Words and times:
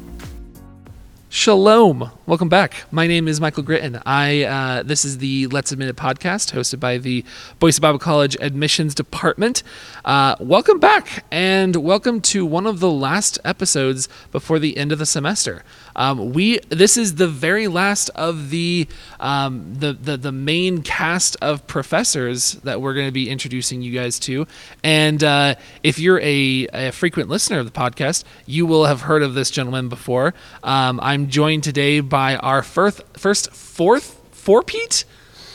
Shalom. 1.36 2.12
Welcome 2.28 2.48
back. 2.48 2.86
My 2.92 3.08
name 3.08 3.28
is 3.28 3.42
Michael 3.42 3.64
Gritton. 3.64 4.00
I 4.06 4.44
uh, 4.44 4.84
this 4.84 5.04
is 5.04 5.18
the 5.18 5.48
Let's 5.48 5.72
Admit 5.72 5.90
It 5.90 5.96
podcast 5.96 6.54
hosted 6.54 6.80
by 6.80 7.00
the 7.00 7.26
Boise 7.58 7.82
Bible 7.82 7.98
College 7.98 8.38
Admissions 8.40 8.94
Department. 8.94 9.64
Uh, 10.06 10.36
welcome 10.40 10.80
back, 10.80 11.26
and 11.32 11.78
welcome 11.78 12.22
to 12.22 12.46
one 12.46 12.68
of 12.68 12.82
the 12.82 12.92
last 12.92 13.40
episodes 13.44 14.08
before 14.32 14.60
the 14.60 14.78
end 14.78 14.92
of 14.92 15.00
the 15.00 15.08
semester. 15.08 15.64
Um, 15.96 16.34
we 16.34 16.60
this 16.70 16.98
is 16.98 17.16
the 17.16 17.28
very 17.28 17.68
last 17.68 18.10
of 18.10 18.52
the 18.52 18.88
um, 19.24 19.74
the, 19.76 19.94
the 19.94 20.18
the 20.18 20.32
main 20.34 20.82
cast 20.82 21.38
of 21.42 21.66
professors 21.66 22.54
that 22.64 22.82
we're 22.82 22.94
going 22.94 23.08
to 23.08 23.12
be 23.12 23.30
introducing 23.30 23.82
you 23.82 23.94
guys 23.94 24.20
to. 24.20 24.46
And 24.84 25.24
uh, 25.24 25.56
if 25.82 25.98
you're 25.98 26.20
a, 26.20 26.68
a, 26.74 26.92
frequent 26.92 27.30
listener 27.30 27.60
of 27.60 27.66
the 27.66 27.72
podcast, 27.72 28.26
you 28.46 28.66
will 28.66 28.86
have 28.86 29.02
heard 29.02 29.24
of 29.24 29.34
this 29.34 29.50
gentleman 29.50 29.88
before. 29.88 30.34
Um, 30.62 31.00
I'm 31.02 31.30
joined 31.30 31.64
today 31.64 32.02
by 32.02 32.36
our 32.36 32.62
first 32.62 33.02
first 33.14 33.52
fourth 33.54 34.20
four 34.32 34.62
Pete 34.62 35.06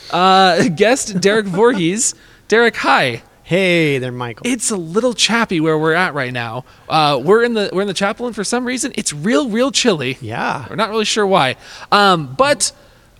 uh, 0.09 0.67
guest, 0.75 1.21
Derek 1.21 1.45
Voorhees. 1.45 2.15
Derek, 2.47 2.75
hi. 2.75 3.21
Hey 3.43 3.97
there, 3.99 4.11
Michael. 4.11 4.45
It's 4.45 4.69
a 4.69 4.77
little 4.77 5.13
chappy 5.13 5.59
where 5.59 5.77
we're 5.77 5.93
at 5.93 6.15
right 6.15 6.33
now. 6.33 6.65
Uh, 6.87 7.19
we're 7.23 7.43
in 7.43 7.53
the 7.53 7.69
we're 7.71 7.81
in 7.81 7.87
the 7.87 7.93
chapel, 7.95 8.25
and 8.25 8.35
for 8.35 8.43
some 8.43 8.65
reason, 8.65 8.93
it's 8.95 9.13
real, 9.13 9.49
real 9.49 9.71
chilly. 9.71 10.17
Yeah, 10.21 10.67
we're 10.69 10.75
not 10.75 10.89
really 10.89 11.05
sure 11.05 11.25
why. 11.25 11.55
Um, 11.91 12.35
but 12.35 12.71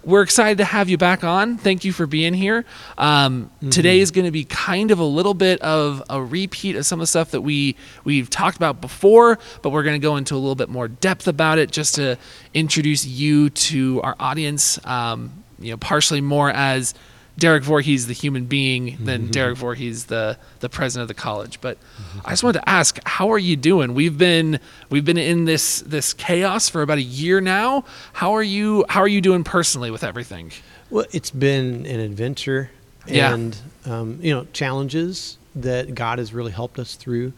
we're 0.04 0.22
excited 0.22 0.58
to 0.60 0.66
have 0.66 0.90
you 0.90 0.98
back 0.98 1.24
on. 1.24 1.58
Thank 1.58 1.84
you 1.84 1.92
for 1.92 2.08
being 2.08 2.34
here. 2.34 2.66
Um, 2.98 3.52
mm-hmm. 3.58 3.70
Today 3.70 4.00
is 4.00 4.12
going 4.12 4.26
to 4.26 4.32
be 4.32 4.46
kind 4.46 4.92
of 4.92 5.00
a 5.00 5.04
little 5.04 5.34
bit 5.34 5.62
of 5.62 6.04
a 6.10 6.22
repeat 6.22 6.76
of 6.76 6.86
some 6.86 7.00
of 7.00 7.04
the 7.04 7.08
stuff 7.08 7.32
that 7.32 7.42
we 7.42 7.76
we've 8.04 8.30
talked 8.30 8.58
about 8.58 8.82
before, 8.82 9.40
but 9.62 9.72
we're 9.72 9.84
going 9.84 10.00
to 10.00 10.06
go 10.06 10.16
into 10.16 10.36
a 10.36 10.38
little 10.38 10.56
bit 10.56 10.70
more 10.70 10.88
depth 10.88 11.28
about 11.28 11.58
it, 11.58 11.72
just 11.72 11.96
to 11.96 12.18
introduce 12.54 13.06
you 13.06 13.50
to 13.50 14.02
our 14.02 14.16
audience. 14.20 14.84
Um, 14.86 15.44
you 15.60 15.72
know, 15.72 15.78
partially 15.78 16.22
more 16.22 16.50
as 16.50 16.94
Derek 17.38 17.64
Voorhees 17.64 18.08
the 18.08 18.14
human 18.14 18.46
being 18.46 18.98
than 19.02 19.24
mm-hmm. 19.24 19.32
Derek 19.32 19.58
Voorhees 19.58 20.06
the 20.06 20.38
the 20.60 20.70
president 20.70 21.10
of 21.10 21.16
the 21.16 21.22
college. 21.22 21.62
But 21.62 21.78
mm-hmm. 21.78 22.20
I 22.26 22.32
just 22.32 22.44
wanted 22.44 22.60
to 22.60 22.70
ask, 22.70 23.00
how 23.06 23.32
are 23.32 23.40
you 23.40 23.56
doing? 23.56 23.94
We've 23.94 24.18
been 24.18 24.60
we've 24.90 25.06
been 25.06 25.18
in 25.18 25.46
this 25.46 25.82
this 25.82 26.14
chaos 26.14 26.70
for 26.70 26.82
about 26.82 26.98
a 26.98 27.04
year 27.04 27.40
now. 27.42 27.86
How 28.14 28.34
are 28.34 28.44
you 28.44 28.86
how 28.90 29.02
are 29.02 29.08
you 29.08 29.22
doing 29.22 29.44
personally 29.44 29.92
with 29.92 30.04
everything? 30.04 30.52
Well, 30.90 31.06
it's 31.12 31.32
been 31.32 31.86
an 31.86 32.00
adventure 32.00 32.72
and 33.08 33.58
yeah. 33.86 34.00
um, 34.00 34.20
you 34.22 34.34
know 34.34 34.46
challenges 34.54 35.38
that 35.56 35.96
God 35.96 36.20
has 36.20 36.34
really 36.34 36.52
helped 36.52 36.80
us 36.80 36.96
through. 36.96 37.34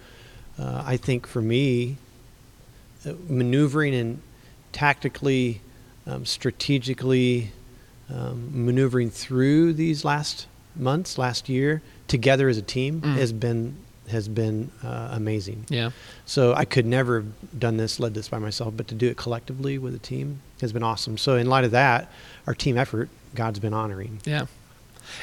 Uh, 0.59 0.83
I 0.85 0.97
think 0.97 1.27
for 1.27 1.41
me, 1.41 1.97
uh, 3.05 3.13
maneuvering 3.27 3.95
and 3.95 4.21
tactically, 4.71 5.61
um, 6.05 6.25
strategically 6.25 7.51
um, 8.13 8.65
maneuvering 8.65 9.09
through 9.09 9.73
these 9.73 10.03
last 10.05 10.47
months, 10.75 11.17
last 11.17 11.49
year, 11.49 11.81
together 12.07 12.49
as 12.49 12.57
a 12.57 12.61
team 12.61 13.01
mm. 13.01 13.15
has 13.15 13.31
been 13.33 13.77
has 14.09 14.27
been 14.27 14.69
uh, 14.83 15.09
amazing. 15.11 15.65
Yeah. 15.69 15.91
So 16.25 16.53
I 16.53 16.65
could 16.65 16.85
never 16.85 17.21
have 17.21 17.59
done 17.59 17.77
this, 17.77 17.99
led 17.99 18.13
this 18.13 18.27
by 18.27 18.39
myself, 18.39 18.73
but 18.75 18.87
to 18.89 18.95
do 18.95 19.07
it 19.07 19.15
collectively 19.15 19.77
with 19.77 19.95
a 19.95 19.99
team 19.99 20.41
has 20.59 20.73
been 20.73 20.83
awesome. 20.83 21.17
So 21.17 21.37
in 21.37 21.47
light 21.47 21.63
of 21.63 21.71
that, 21.71 22.11
our 22.45 22.53
team 22.53 22.77
effort, 22.77 23.09
God's 23.35 23.59
been 23.59 23.73
honoring. 23.73 24.19
Yeah. 24.25 24.47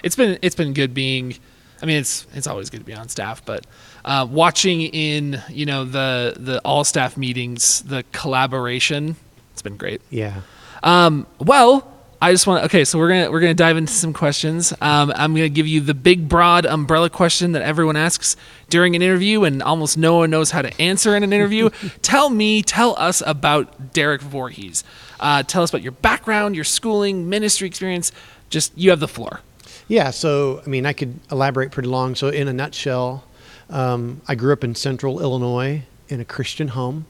It's 0.02 0.16
been 0.16 0.38
it's 0.42 0.56
been 0.56 0.72
good 0.72 0.94
being. 0.94 1.36
I 1.80 1.86
mean, 1.86 1.98
it's 1.98 2.26
it's 2.34 2.46
always 2.46 2.70
good 2.70 2.80
to 2.80 2.84
be 2.84 2.94
on 2.94 3.08
staff, 3.08 3.44
but 3.44 3.66
uh, 4.04 4.26
watching 4.28 4.80
in 4.80 5.40
you 5.48 5.66
know 5.66 5.84
the 5.84 6.34
the 6.36 6.60
all 6.64 6.84
staff 6.84 7.16
meetings, 7.16 7.82
the 7.82 8.04
collaboration, 8.12 9.16
it's 9.52 9.62
been 9.62 9.76
great. 9.76 10.00
Yeah. 10.10 10.40
Um, 10.82 11.26
well, 11.38 11.97
I 12.20 12.32
just 12.32 12.48
want 12.48 12.64
okay, 12.64 12.84
so 12.84 12.98
we're 12.98 13.10
gonna 13.10 13.30
we're 13.30 13.40
gonna 13.40 13.54
dive 13.54 13.76
into 13.76 13.92
some 13.92 14.12
questions. 14.12 14.72
Um, 14.80 15.12
I'm 15.14 15.34
gonna 15.34 15.48
give 15.48 15.68
you 15.68 15.80
the 15.80 15.94
big 15.94 16.28
broad 16.28 16.66
umbrella 16.66 17.10
question 17.10 17.52
that 17.52 17.62
everyone 17.62 17.96
asks 17.96 18.36
during 18.68 18.96
an 18.96 19.02
interview, 19.02 19.44
and 19.44 19.62
almost 19.62 19.96
no 19.96 20.16
one 20.16 20.30
knows 20.30 20.50
how 20.50 20.62
to 20.62 20.80
answer 20.80 21.14
in 21.14 21.22
an 21.22 21.32
interview. 21.32 21.70
tell 22.02 22.28
me, 22.28 22.62
tell 22.62 22.96
us 22.98 23.22
about 23.24 23.92
Derek 23.92 24.20
Voorhees. 24.20 24.82
Uh, 25.20 25.44
tell 25.44 25.62
us 25.62 25.70
about 25.70 25.82
your 25.82 25.92
background, 25.92 26.56
your 26.56 26.64
schooling, 26.64 27.28
ministry 27.28 27.68
experience. 27.68 28.10
Just 28.50 28.76
you 28.76 28.90
have 28.90 28.98
the 28.98 29.08
floor. 29.08 29.40
Yeah, 29.86 30.10
so 30.10 30.60
I 30.66 30.68
mean, 30.68 30.86
I 30.86 30.94
could 30.94 31.20
elaborate 31.30 31.70
pretty 31.70 31.88
long. 31.88 32.16
So 32.16 32.28
in 32.30 32.48
a 32.48 32.52
nutshell, 32.52 33.22
um, 33.70 34.22
I 34.26 34.34
grew 34.34 34.52
up 34.52 34.64
in 34.64 34.74
Central 34.74 35.20
Illinois 35.20 35.84
in 36.08 36.20
a 36.20 36.24
Christian 36.24 36.68
home, 36.68 37.06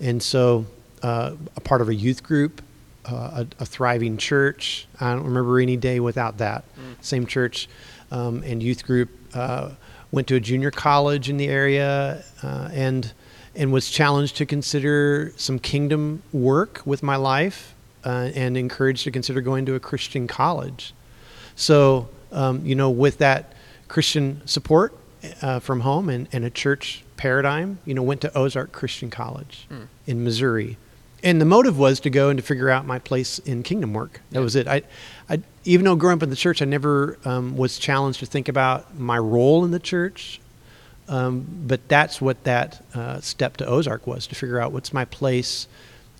and 0.00 0.22
so 0.22 0.64
uh, 1.02 1.32
a 1.56 1.60
part 1.60 1.82
of 1.82 1.90
a 1.90 1.94
youth 1.94 2.22
group 2.22 2.62
a, 3.04 3.46
a, 3.58 3.66
thriving 3.66 4.16
church. 4.16 4.86
I 5.00 5.12
don't 5.14 5.24
remember 5.24 5.58
any 5.60 5.76
day 5.76 6.00
without 6.00 6.38
that. 6.38 6.64
Mm. 6.76 7.04
Same 7.04 7.26
church 7.26 7.68
um, 8.10 8.42
and 8.44 8.62
youth 8.62 8.84
group. 8.84 9.10
Uh, 9.34 9.70
went 10.12 10.26
to 10.28 10.34
a 10.34 10.40
junior 10.40 10.70
college 10.70 11.30
in 11.30 11.36
the 11.36 11.48
area 11.48 12.24
uh, 12.42 12.68
and 12.72 13.12
and 13.54 13.72
was 13.72 13.90
challenged 13.90 14.36
to 14.36 14.46
consider 14.46 15.32
some 15.36 15.58
kingdom 15.58 16.22
work 16.32 16.82
with 16.84 17.02
my 17.02 17.16
life 17.16 17.74
uh, 18.04 18.30
and 18.34 18.56
encouraged 18.56 19.04
to 19.04 19.10
consider 19.10 19.40
going 19.40 19.66
to 19.66 19.74
a 19.74 19.80
Christian 19.80 20.26
college. 20.26 20.94
So 21.56 22.08
um, 22.32 22.64
you 22.64 22.74
know, 22.74 22.90
with 22.90 23.18
that 23.18 23.52
Christian 23.88 24.40
support 24.46 24.96
uh, 25.42 25.58
from 25.58 25.80
home 25.80 26.08
and, 26.08 26.28
and 26.32 26.44
a 26.44 26.50
church 26.50 27.04
paradigm, 27.16 27.78
you 27.84 27.94
know, 27.94 28.02
went 28.02 28.20
to 28.22 28.36
Ozark 28.36 28.72
Christian 28.72 29.10
College 29.10 29.66
mm. 29.70 29.86
in 30.06 30.24
Missouri 30.24 30.78
and 31.22 31.40
the 31.40 31.44
motive 31.44 31.78
was 31.78 32.00
to 32.00 32.10
go 32.10 32.30
and 32.30 32.38
to 32.38 32.42
figure 32.42 32.70
out 32.70 32.86
my 32.86 32.98
place 32.98 33.38
in 33.40 33.62
kingdom 33.62 33.92
work. 33.92 34.20
That 34.30 34.38
yeah. 34.38 34.44
was 34.44 34.56
it. 34.56 34.66
I, 34.66 34.82
I, 35.28 35.42
even 35.64 35.84
though 35.84 35.96
growing 35.96 36.18
up 36.18 36.22
in 36.22 36.30
the 36.30 36.36
church, 36.36 36.62
I 36.62 36.64
never 36.64 37.18
um, 37.24 37.56
was 37.56 37.78
challenged 37.78 38.20
to 38.20 38.26
think 38.26 38.48
about 38.48 38.98
my 38.98 39.18
role 39.18 39.64
in 39.64 39.70
the 39.70 39.78
church. 39.78 40.40
Um, 41.08 41.46
but 41.66 41.88
that's 41.88 42.20
what 42.20 42.44
that 42.44 42.84
uh, 42.94 43.20
step 43.20 43.56
to 43.58 43.66
Ozark 43.66 44.06
was 44.06 44.26
to 44.28 44.34
figure 44.34 44.60
out 44.60 44.72
what's 44.72 44.92
my 44.92 45.04
place 45.04 45.66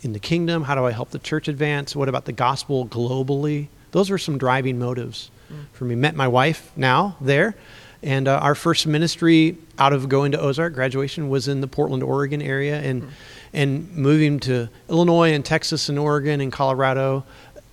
in 0.03 0.13
the 0.13 0.19
kingdom. 0.19 0.65
How 0.65 0.75
do 0.75 0.85
I 0.85 0.91
help 0.91 1.11
the 1.11 1.19
church 1.19 1.49
advance? 1.49 1.95
What 1.95 2.09
about 2.09 2.25
the 2.25 2.33
gospel 2.33 2.87
globally? 2.87 3.69
Those 3.93 4.11
were 4.11 4.19
some 4.19 4.37
driving 4.37 4.79
motives 4.79 5.31
mm. 5.51 5.65
for 5.73 5.85
me. 5.85 5.95
Met 5.95 6.17
my 6.17 6.29
wife 6.29 6.73
now 6.77 7.17
there. 7.21 7.55
And 8.03 8.27
uh, 8.27 8.39
our 8.39 8.55
first 8.55 8.87
ministry 8.87 9.59
out 9.79 9.93
of 9.93 10.09
going 10.09 10.33
to 10.33 10.41
Ozark 10.41 10.75
graduation 10.75 11.29
was 11.29 11.49
in 11.49 11.61
the 11.61 11.69
Portland, 11.69 12.03
Oregon 12.03 12.43
area. 12.43 12.81
And 12.81 13.05
mm 13.05 13.11
and 13.53 13.95
moving 13.97 14.41
to 14.41 14.69
Illinois 14.89 15.33
and 15.33 15.45
Texas 15.45 15.89
and 15.89 15.99
Oregon 15.99 16.41
and 16.41 16.53
Colorado, 16.53 17.25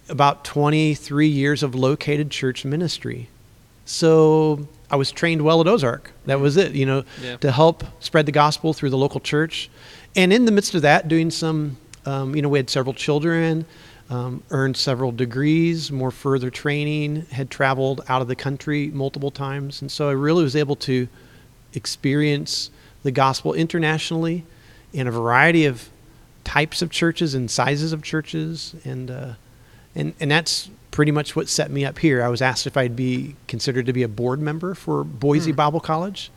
about 0.09 0.43
23 0.43 1.27
years 1.27 1.63
of 1.63 1.75
located 1.75 2.31
church 2.31 2.65
ministry. 2.65 3.29
So 3.85 4.67
I 4.89 4.95
was 4.95 5.11
trained 5.11 5.41
well 5.41 5.61
at 5.61 5.67
Ozark. 5.67 6.11
That 6.25 6.39
was 6.39 6.57
it, 6.57 6.73
you 6.73 6.85
know, 6.85 7.03
yeah. 7.21 7.37
to 7.37 7.51
help 7.51 7.83
spread 7.99 8.25
the 8.25 8.31
gospel 8.31 8.73
through 8.73 8.89
the 8.89 8.97
local 8.97 9.19
church. 9.19 9.69
And 10.15 10.33
in 10.33 10.45
the 10.45 10.51
midst 10.51 10.75
of 10.75 10.81
that, 10.81 11.07
doing 11.07 11.29
some, 11.29 11.77
um, 12.05 12.35
you 12.35 12.41
know, 12.41 12.49
we 12.49 12.59
had 12.59 12.69
several 12.69 12.93
children, 12.93 13.65
um, 14.09 14.43
earned 14.51 14.77
several 14.77 15.11
degrees, 15.11 15.91
more 15.91 16.11
further 16.11 16.49
training, 16.49 17.25
had 17.31 17.49
traveled 17.49 18.01
out 18.07 18.21
of 18.21 18.27
the 18.27 18.35
country 18.35 18.87
multiple 18.87 19.31
times. 19.31 19.81
And 19.81 19.91
so 19.91 20.09
I 20.09 20.13
really 20.13 20.43
was 20.43 20.55
able 20.55 20.77
to 20.77 21.07
experience 21.73 22.71
the 23.03 23.11
gospel 23.11 23.53
internationally 23.53 24.43
in 24.97 25.05
a 25.05 25.11
variety 25.11 25.65
of 25.65 25.89
types 26.43 26.81
of 26.81 26.89
churches 26.89 27.35
and 27.35 27.51
sizes 27.51 27.93
of 27.93 28.01
churches, 28.01 28.75
and 28.83 29.11
uh, 29.11 29.33
and 29.93 30.13
and 30.19 30.31
that's 30.31 30.69
pretty 30.89 31.11
much 31.11 31.35
what 31.35 31.47
set 31.47 31.69
me 31.69 31.85
up 31.85 31.99
here. 31.99 32.23
I 32.23 32.29
was 32.29 32.41
asked 32.41 32.65
if 32.65 32.75
I'd 32.75 32.95
be 32.95 33.35
considered 33.47 33.85
to 33.85 33.93
be 33.93 34.01
a 34.01 34.07
board 34.07 34.41
member 34.41 34.73
for 34.73 35.03
Boise 35.03 35.51
hmm. 35.51 35.55
Bible 35.55 35.79
College, 35.79 36.31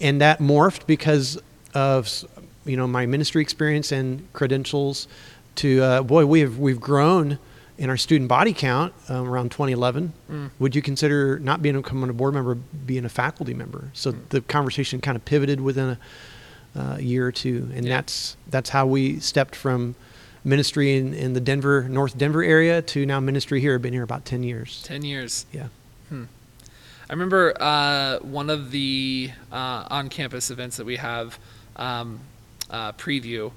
and 0.00 0.20
that 0.20 0.40
morphed 0.40 0.86
because 0.88 1.40
of 1.72 2.24
you 2.64 2.76
know 2.76 2.88
my 2.88 3.06
ministry 3.06 3.42
experience 3.42 3.92
and 3.92 4.30
credentials. 4.32 5.06
To 5.56 5.80
uh, 5.80 6.02
boy, 6.02 6.26
we've 6.26 6.58
we've 6.58 6.80
grown 6.80 7.38
in 7.78 7.90
our 7.90 7.96
student 7.96 8.28
body 8.28 8.52
count 8.52 8.92
um, 9.08 9.28
around 9.28 9.50
2011. 9.52 10.12
Mm. 10.30 10.50
Would 10.58 10.76
you 10.76 10.82
consider 10.82 11.38
not 11.38 11.62
being 11.62 11.76
a, 11.76 11.78
a 11.78 12.12
board 12.12 12.34
member, 12.34 12.54
being 12.54 13.06
a 13.06 13.08
faculty 13.08 13.54
member? 13.54 13.90
So 13.94 14.12
mm. 14.12 14.28
the 14.28 14.42
conversation 14.42 15.00
kind 15.00 15.16
of 15.16 15.24
pivoted 15.24 15.62
within 15.62 15.90
a 15.90 15.98
uh, 16.76 16.96
year 17.00 17.26
or 17.26 17.32
two, 17.32 17.70
and 17.74 17.86
yeah. 17.86 17.96
that's 17.96 18.36
that's 18.48 18.70
how 18.70 18.86
we 18.86 19.18
stepped 19.20 19.56
from 19.56 19.94
ministry 20.44 20.96
in, 20.96 21.12
in 21.14 21.32
the 21.32 21.40
Denver 21.40 21.88
North 21.88 22.16
Denver 22.16 22.42
area 22.42 22.82
to 22.82 23.04
now 23.06 23.20
ministry 23.20 23.60
here. 23.60 23.74
I've 23.74 23.82
been 23.82 23.92
here 23.92 24.02
about 24.02 24.24
ten 24.24 24.42
years. 24.42 24.82
Ten 24.82 25.04
years. 25.04 25.46
Yeah. 25.52 25.68
Hmm. 26.08 26.24
I 27.08 27.12
remember 27.12 27.54
uh, 27.60 28.18
one 28.20 28.50
of 28.50 28.70
the 28.70 29.32
uh, 29.50 29.84
on-campus 29.90 30.50
events 30.52 30.76
that 30.76 30.86
we 30.86 30.96
have 30.96 31.38
um, 31.74 32.20
uh, 32.70 32.92
preview. 32.92 33.50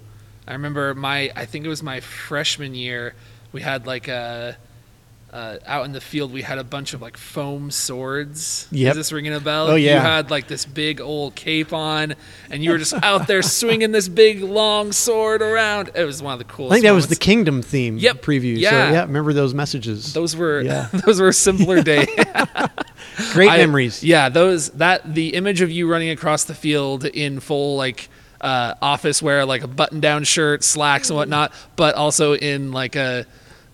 I 0.47 0.53
remember 0.53 0.95
my, 0.95 1.31
I 1.35 1.45
think 1.45 1.63
it 1.63 1.69
was 1.69 1.83
my 1.83 1.99
freshman 1.99 2.73
year. 2.73 3.13
We 3.51 3.61
had 3.61 3.85
like 3.85 4.07
a 4.07 4.57
uh, 5.33 5.57
out 5.65 5.83
in 5.85 5.93
the 5.93 5.99
field, 5.99 6.31
we 6.31 6.43
had 6.43 6.59
a 6.59 6.63
bunch 6.63 6.93
of 6.93 7.01
like 7.01 7.17
foam 7.17 7.71
swords. 7.71 8.67
Yep. 8.71 8.91
Is 8.91 8.97
this 8.97 9.11
ringing 9.11 9.33
a 9.33 9.39
bell? 9.39 9.67
Oh, 9.71 9.75
yeah. 9.75 9.95
You 9.95 9.99
had 9.99 10.29
like 10.29 10.47
this 10.47 10.63
big 10.63 11.01
old 11.01 11.33
cape 11.33 11.73
on, 11.73 12.13
and 12.51 12.63
you 12.63 12.69
were 12.69 12.77
just 12.77 12.93
out 13.03 13.25
there 13.25 13.41
swinging 13.41 13.91
this 13.91 14.07
big 14.07 14.41
long 14.43 14.91
sword 14.91 15.41
around. 15.41 15.89
It 15.95 16.05
was 16.05 16.21
one 16.21 16.33
of 16.33 16.39
the 16.39 16.45
coolest. 16.45 16.71
I 16.71 16.75
think 16.75 16.83
that 16.85 16.91
was 16.91 17.07
the 17.07 17.15
kingdom 17.15 17.63
theme 17.63 17.97
Yep. 17.97 18.21
preview. 18.21 18.55
Yeah. 18.57 18.69
So 18.69 18.75
yeah, 18.93 19.01
remember 19.01 19.33
those 19.33 19.55
messages. 19.55 20.13
Those 20.13 20.35
were 20.35 20.61
Yeah. 20.61 20.89
those 21.05 21.19
were 21.19 21.31
simpler 21.33 21.81
days. 21.81 22.07
Great 23.33 23.49
I- 23.49 23.57
memories. 23.57 24.03
Yeah, 24.03 24.29
those 24.29 24.69
that 24.71 25.13
the 25.15 25.33
image 25.33 25.61
of 25.61 25.71
you 25.71 25.89
running 25.89 26.09
across 26.09 26.43
the 26.45 26.55
field 26.55 27.05
in 27.05 27.39
full 27.39 27.75
like 27.75 28.07
uh, 28.41 28.75
office 28.81 29.21
wear, 29.21 29.45
like 29.45 29.63
a 29.63 29.67
button-down 29.67 30.25
shirt, 30.25 30.63
slacks, 30.63 31.09
and 31.09 31.17
whatnot, 31.17 31.53
but 31.75 31.95
also 31.95 32.33
in 32.35 32.71
like 32.71 32.95
a 32.95 33.25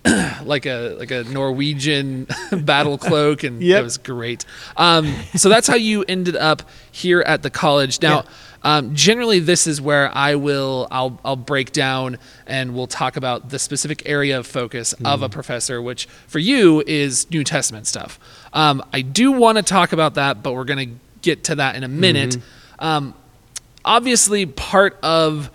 like 0.44 0.66
a 0.66 0.96
like 0.98 1.10
a 1.10 1.24
Norwegian 1.24 2.26
battle 2.62 2.96
cloak, 2.98 3.42
and 3.44 3.62
Yep. 3.62 3.80
it 3.80 3.84
was 3.84 3.98
great. 3.98 4.44
Um, 4.76 5.12
so 5.34 5.48
that's 5.48 5.66
how 5.68 5.76
you 5.76 6.04
ended 6.08 6.36
up 6.36 6.62
here 6.90 7.20
at 7.20 7.42
the 7.42 7.50
college. 7.50 8.00
Now. 8.02 8.24
Um, 8.62 8.94
generally, 8.94 9.38
this 9.38 9.66
is 9.66 9.80
where 9.80 10.14
I 10.14 10.34
will 10.34 10.86
I'll 10.90 11.18
I'll 11.24 11.34
break 11.34 11.72
down 11.72 12.18
and 12.46 12.74
we'll 12.74 12.86
talk 12.86 13.16
about 13.16 13.48
the 13.48 13.58
specific 13.58 14.02
area 14.04 14.38
of 14.38 14.46
focus 14.46 14.92
of 15.02 15.22
a 15.22 15.30
professor, 15.30 15.80
which 15.80 16.04
for 16.26 16.40
you 16.40 16.82
is 16.86 17.30
New 17.30 17.42
Testament 17.42 17.86
stuff. 17.86 18.18
Um, 18.52 18.84
I 18.92 19.00
do 19.00 19.32
want 19.32 19.56
to 19.56 19.62
talk 19.62 19.94
about 19.94 20.12
that, 20.16 20.42
but 20.42 20.52
we're 20.52 20.66
going 20.66 20.90
to 20.90 20.94
get 21.22 21.44
to 21.44 21.54
that 21.54 21.74
in 21.74 21.84
a 21.84 21.88
minute. 21.88 22.36
Um, 22.78 23.14
obviously, 23.82 24.44
part 24.44 24.98
of 25.02 25.50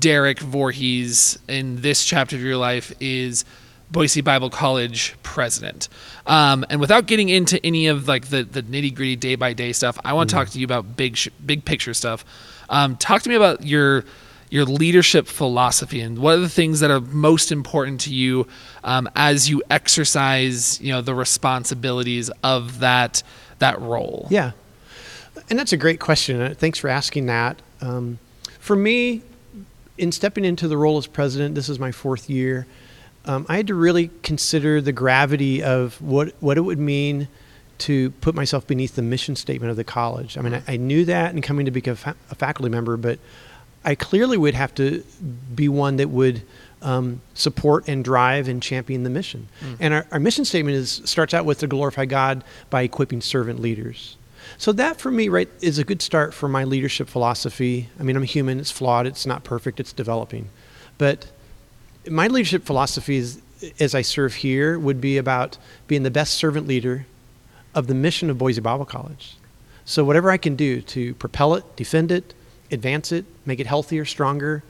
Derek 0.00 0.40
Voorhees 0.40 1.38
in 1.46 1.80
this 1.82 2.04
chapter 2.04 2.34
of 2.34 2.42
your 2.42 2.56
life 2.56 2.92
is 2.98 3.44
Boise 3.90 4.20
Bible 4.20 4.50
College 4.50 5.16
president. 5.22 5.88
Um, 6.26 6.64
and 6.70 6.80
without 6.80 7.06
getting 7.06 7.28
into 7.28 7.64
any 7.64 7.88
of 7.88 8.06
like 8.06 8.28
the, 8.28 8.44
the 8.44 8.62
nitty 8.62 8.94
gritty 8.94 9.16
day 9.16 9.34
by 9.34 9.52
day 9.52 9.72
stuff, 9.72 9.98
I 10.04 10.12
want 10.12 10.30
to 10.30 10.36
talk 10.36 10.48
to 10.50 10.58
you 10.58 10.64
about 10.64 10.96
big 10.96 11.16
sh- 11.16 11.28
big 11.44 11.64
picture 11.64 11.94
stuff. 11.94 12.24
Um, 12.68 12.96
talk 12.96 13.22
to 13.22 13.28
me 13.28 13.34
about 13.34 13.64
your 13.66 14.04
your 14.48 14.64
leadership 14.64 15.26
philosophy 15.26 16.00
and 16.00 16.18
what 16.18 16.34
are 16.34 16.40
the 16.40 16.48
things 16.48 16.80
that 16.80 16.90
are 16.90 17.00
most 17.00 17.52
important 17.52 18.00
to 18.00 18.12
you 18.12 18.48
um, 18.82 19.08
as 19.14 19.48
you 19.48 19.62
exercise 19.70 20.80
you 20.80 20.92
know 20.92 21.00
the 21.00 21.14
responsibilities 21.14 22.30
of 22.42 22.80
that 22.80 23.22
that 23.58 23.80
role. 23.80 24.26
Yeah. 24.30 24.52
And 25.48 25.58
that's 25.58 25.72
a 25.72 25.76
great 25.76 26.00
question. 26.00 26.54
Thanks 26.54 26.78
for 26.78 26.88
asking 26.88 27.26
that. 27.26 27.60
Um, 27.80 28.18
for 28.58 28.76
me, 28.76 29.22
in 29.98 30.12
stepping 30.12 30.44
into 30.44 30.68
the 30.68 30.76
role 30.76 30.98
as 30.98 31.06
president, 31.06 31.54
this 31.54 31.68
is 31.68 31.78
my 31.78 31.92
fourth 31.92 32.28
year. 32.28 32.66
Um, 33.26 33.46
I 33.48 33.56
had 33.56 33.66
to 33.66 33.74
really 33.74 34.10
consider 34.22 34.80
the 34.80 34.92
gravity 34.92 35.62
of 35.62 36.00
what 36.00 36.34
what 36.40 36.56
it 36.56 36.62
would 36.62 36.78
mean 36.78 37.28
to 37.78 38.10
put 38.10 38.34
myself 38.34 38.66
beneath 38.66 38.94
the 38.94 39.02
mission 39.02 39.36
statement 39.36 39.70
of 39.70 39.76
the 39.76 39.84
college. 39.84 40.36
I 40.36 40.42
mean, 40.42 40.54
I, 40.54 40.62
I 40.68 40.76
knew 40.76 41.04
that 41.06 41.34
in 41.34 41.40
coming 41.40 41.64
to 41.64 41.70
become 41.70 41.96
fa- 41.96 42.16
a 42.30 42.34
faculty 42.34 42.70
member, 42.70 42.96
but 42.96 43.18
I 43.84 43.94
clearly 43.94 44.36
would 44.36 44.54
have 44.54 44.74
to 44.74 45.02
be 45.54 45.68
one 45.68 45.96
that 45.96 46.08
would 46.10 46.42
um, 46.82 47.22
support 47.34 47.88
and 47.88 48.04
drive 48.04 48.48
and 48.48 48.62
champion 48.62 49.02
the 49.02 49.10
mission. 49.10 49.48
And 49.78 49.94
our, 49.94 50.06
our 50.12 50.20
mission 50.20 50.44
statement 50.44 50.76
is 50.76 51.02
starts 51.04 51.34
out 51.34 51.44
with 51.44 51.58
to 51.60 51.66
glorify 51.66 52.04
God 52.04 52.44
by 52.68 52.82
equipping 52.82 53.20
servant 53.20 53.60
leaders. 53.60 54.16
So 54.58 54.72
that 54.72 55.00
for 55.00 55.10
me, 55.10 55.28
right, 55.28 55.48
is 55.60 55.78
a 55.78 55.84
good 55.84 56.02
start 56.02 56.34
for 56.34 56.48
my 56.48 56.64
leadership 56.64 57.08
philosophy. 57.08 57.88
I 57.98 58.02
mean, 58.02 58.16
I'm 58.16 58.22
human; 58.22 58.60
it's 58.60 58.70
flawed, 58.70 59.06
it's 59.06 59.26
not 59.26 59.44
perfect, 59.44 59.80
it's 59.80 59.92
developing, 59.92 60.48
but 60.98 61.30
my 62.08 62.26
leadership 62.28 62.64
philosophy 62.64 63.18
as 63.78 63.94
I 63.94 64.02
serve 64.02 64.34
here, 64.34 64.78
would 64.78 65.00
be 65.00 65.18
about 65.18 65.58
being 65.86 66.02
the 66.02 66.10
best 66.10 66.34
servant 66.34 66.66
leader 66.66 67.06
of 67.74 67.86
the 67.86 67.94
mission 67.94 68.30
of 68.30 68.38
Boise 68.38 68.60
Bible 68.60 68.84
College. 68.84 69.36
So 69.84 70.04
whatever 70.04 70.30
I 70.30 70.36
can 70.36 70.56
do 70.56 70.80
to 70.82 71.14
propel 71.14 71.54
it, 71.54 71.76
defend 71.76 72.12
it, 72.12 72.34
advance 72.70 73.12
it, 73.12 73.24
make 73.44 73.60
it 73.60 73.66
healthier, 73.66 74.04
stronger, 74.04 74.62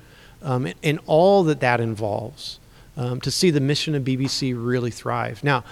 um, 0.43 0.67
and, 0.67 0.75
and 0.83 0.99
all 1.07 1.43
that 1.45 1.61
that 1.61 1.81
involves, 1.81 2.59
um, 2.97 3.21
to 3.21 3.31
see 3.31 3.51
the 3.51 3.61
mission 3.61 3.95
of 3.95 4.05
BBC 4.05 4.55
really 4.57 4.91
thrive. 4.91 5.45
Now, 5.45 5.65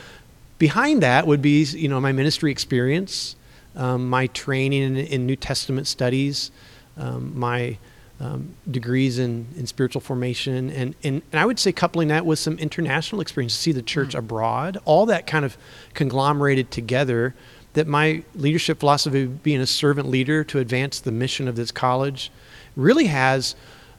behind 0.58 1.02
that 1.02 1.26
would 1.26 1.43
be, 1.43 1.62
you 1.64 1.88
know, 1.88 2.00
my 2.00 2.12
ministry 2.12 2.50
experience, 2.50 3.37
um, 3.75 4.08
my 4.08 4.26
training 4.28 4.82
in, 4.82 4.96
in 4.96 5.26
New 5.26 5.37
Testament 5.37 5.87
studies, 5.87 6.50
um, 6.96 7.38
my 7.38 7.78
um, 8.20 8.55
degrees 8.69 9.19
in, 9.19 9.47
in 9.56 9.67
spiritual 9.67 10.00
formation, 10.00 10.70
and, 10.70 10.94
and, 11.05 11.23
and 11.31 11.41
I 11.41 11.47
would 11.47 11.59
say 11.59 11.70
coupling 11.73 12.09
that 12.09 12.26
with 12.26 12.38
some 12.38 12.59
international 12.59 13.20
experience, 13.20 13.55
to 13.55 13.62
see 13.62 13.73
the 13.73 13.82
church 13.82 14.15
abroad, 14.15 14.79
all 14.85 15.06
that 15.06 15.26
kind 15.26 15.44
of 15.44 15.56
conglomerated 15.94 16.70
together. 16.70 17.35
That 17.75 17.87
my 17.87 18.25
leadership 18.35 18.81
philosophy, 18.81 19.23
of 19.23 19.43
being 19.43 19.61
a 19.61 19.67
servant 19.67 20.09
leader 20.09 20.43
to 20.43 20.59
advance 20.59 20.99
the 20.99 21.12
mission 21.12 21.47
of 21.47 21.55
this 21.55 21.70
college, 21.70 22.32
really 22.75 23.06
has, 23.06 23.55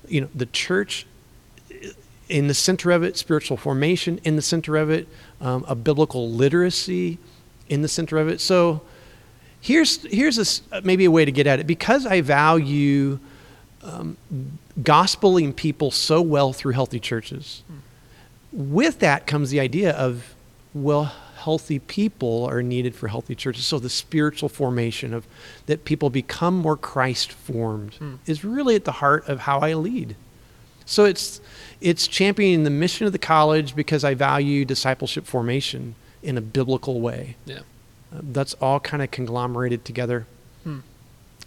you 0.07 0.21
know, 0.21 0.27
the 0.35 0.47
church 0.47 1.05
in 2.27 2.47
the 2.47 2.53
center 2.53 2.91
of 2.91 3.03
it, 3.03 3.17
spiritual 3.17 3.57
formation 3.57 4.19
in 4.23 4.35
the 4.35 4.41
center 4.41 4.75
of 4.75 4.89
it, 4.89 5.07
um, 5.39 5.63
a 5.67 5.75
biblical 5.75 6.29
literacy 6.29 7.19
in 7.69 7.81
the 7.81 7.87
center 7.87 8.17
of 8.17 8.27
it. 8.27 8.41
So 8.41 8.81
here's 9.61 10.03
here's 10.03 10.37
a 10.37 10.41
s 10.41 10.61
maybe 10.83 11.05
a 11.05 11.11
way 11.11 11.25
to 11.25 11.31
get 11.31 11.47
at 11.47 11.59
it 11.59 11.67
because 11.67 12.05
I 12.05 12.21
value 12.21 13.19
um, 13.83 14.17
gospeling 14.81 15.55
people 15.55 15.91
so 15.91 16.21
well 16.21 16.53
through 16.53 16.73
healthy 16.73 16.99
churches. 16.99 17.63
With 18.51 18.99
that 18.99 19.27
comes 19.27 19.51
the 19.51 19.59
idea 19.59 19.91
of 19.91 20.35
well, 20.73 21.11
healthy 21.37 21.79
people 21.79 22.45
are 22.45 22.61
needed 22.61 22.93
for 22.93 23.07
healthy 23.07 23.33
churches. 23.33 23.65
So 23.65 23.79
the 23.79 23.89
spiritual 23.89 24.49
formation 24.49 25.13
of 25.13 25.25
that 25.65 25.85
people 25.85 26.09
become 26.09 26.55
more 26.55 26.77
Christ 26.77 27.31
formed 27.31 27.97
is 28.25 28.43
really 28.43 28.75
at 28.75 28.85
the 28.85 28.93
heart 28.93 29.27
of 29.27 29.41
how 29.41 29.59
I 29.59 29.73
lead. 29.73 30.15
So 30.85 31.05
it's 31.05 31.39
it's 31.81 32.07
championing 32.07 32.63
the 32.63 32.69
mission 32.69 33.05
of 33.05 33.13
the 33.13 33.19
college 33.19 33.75
because 33.75 34.03
I 34.03 34.15
value 34.15 34.65
discipleship 34.65 35.25
formation 35.25 35.95
in 36.21 36.37
a 36.37 36.41
biblical 36.41 36.99
way. 36.99 37.35
Yeah. 37.45 37.59
Uh, 38.13 38.21
that's 38.23 38.55
all 38.55 38.79
kind 38.79 39.03
of 39.03 39.11
conglomerated 39.11 39.85
together. 39.85 40.25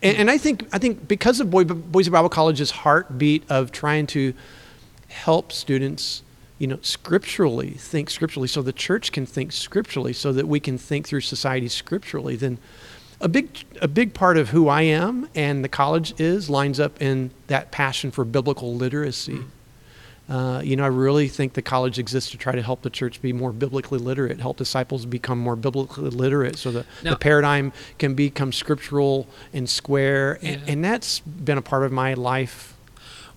And, 0.03 0.17
and 0.17 0.31
I 0.31 0.39
think 0.39 0.69
I 0.73 0.79
think 0.79 1.07
because 1.07 1.41
of 1.41 1.51
Boy, 1.51 1.65
Boise 1.65 2.11
Bible 2.11 2.29
College's 2.29 2.71
heartbeat 2.71 3.45
of 3.49 3.73
trying 3.73 4.07
to 4.09 4.35
help 5.09 5.53
students, 5.53 6.23
you 6.59 6.67
know, 6.67 6.79
scripturally 6.83 7.71
think 7.71 8.11
scripturally, 8.11 8.49
so 8.49 8.63
the 8.63 8.73
church 8.73 9.13
can 9.13 9.27
think 9.27 9.53
scripturally, 9.53 10.13
so 10.13 10.33
that 10.33 10.49
we 10.49 10.59
can 10.59 10.79
think 10.79 11.07
through 11.07 11.21
society 11.21 11.69
scripturally, 11.69 12.37
then 12.37 12.59
a 13.21 13.29
big 13.29 13.65
a 13.81 13.89
big 13.89 14.15
part 14.15 14.37
of 14.37 14.51
who 14.51 14.69
I 14.69 14.83
am 14.83 15.29
and 15.35 15.65
the 15.65 15.69
college 15.69 16.19
is 16.21 16.51
lines 16.51 16.81
up 16.81 17.01
in 17.01 17.31
that 17.47 17.71
passion 17.71 18.11
for 18.11 18.25
biblical 18.25 18.75
literacy. 18.75 19.41
Uh, 20.29 20.61
you 20.65 20.77
know, 20.77 20.85
I 20.85 20.89
really 20.89 21.29
think 21.29 21.55
the 21.55 21.63
college 21.63 21.99
exists 21.99 22.31
to 22.31 22.39
try 22.39 22.55
to 22.55 22.63
help 22.63 22.83
the 22.83 22.91
church 22.91 23.21
be 23.21 23.33
more 23.33 23.53
biblically 23.53 23.99
literate, 23.99 24.41
help 24.41 24.57
disciples 24.57 25.05
become 25.05 25.39
more 25.39 25.57
biblically 25.57 26.11
literate, 26.11 26.57
so 26.57 26.71
that 26.71 26.87
Now- 27.03 27.11
the 27.11 27.17
paradigm 27.17 27.73
can 27.99 28.15
become 28.15 28.53
scriptural 28.53 29.27
and 29.53 29.69
square. 29.69 30.39
And, 30.43 30.61
Yeah. 30.63 30.73
and 30.73 30.85
that's 30.85 31.19
been 31.21 31.59
a 31.59 31.63
part 31.63 31.85
of 31.85 31.93
my 31.93 32.15
life. 32.15 32.75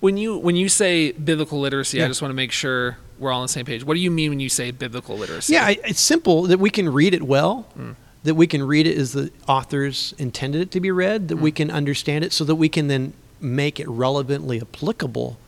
When 0.00 0.16
you 0.16 0.36
when 0.38 0.56
you 0.56 0.68
say 0.68 1.12
biblical 1.12 1.58
literacy, 1.58 2.02
I 2.02 2.06
just 2.06 2.20
want 2.22 2.30
to 2.30 2.36
make 2.36 2.52
sure 2.52 2.98
we're 3.18 3.32
all 3.32 3.40
on 3.40 3.46
the 3.46 3.52
same 3.52 3.64
page. 3.64 3.82
What 3.82 3.94
do 3.94 4.00
you 4.00 4.10
mean 4.10 4.30
when 4.30 4.40
you 4.40 4.48
say 4.50 4.70
biblical 4.70 5.16
literacy? 5.16 5.54
Yeah, 5.54 5.64
I, 5.66 5.78
it's 5.84 6.00
simple 6.00 6.42
that 6.44 6.58
we 6.60 6.68
can 6.70 6.88
read 6.92 7.14
it 7.14 7.22
well, 7.22 7.66
that 8.22 8.34
we 8.34 8.46
can 8.46 8.62
read 8.62 8.86
it 8.86 8.96
as 8.98 9.12
the 9.12 9.30
authors 9.48 10.14
intended 10.18 10.60
it 10.60 10.70
to 10.72 10.80
be 10.80 10.90
read, 10.90 11.28
that 11.28 11.36
we 11.38 11.50
can 11.50 11.70
understand 11.70 12.24
it 12.24 12.32
so 12.32 12.44
that 12.44 12.56
we 12.56 12.68
can 12.68 12.88
then 12.88 13.14
make 13.40 13.80
it 13.80 13.88
relevantly 13.88 14.60
applicable. 14.60 15.38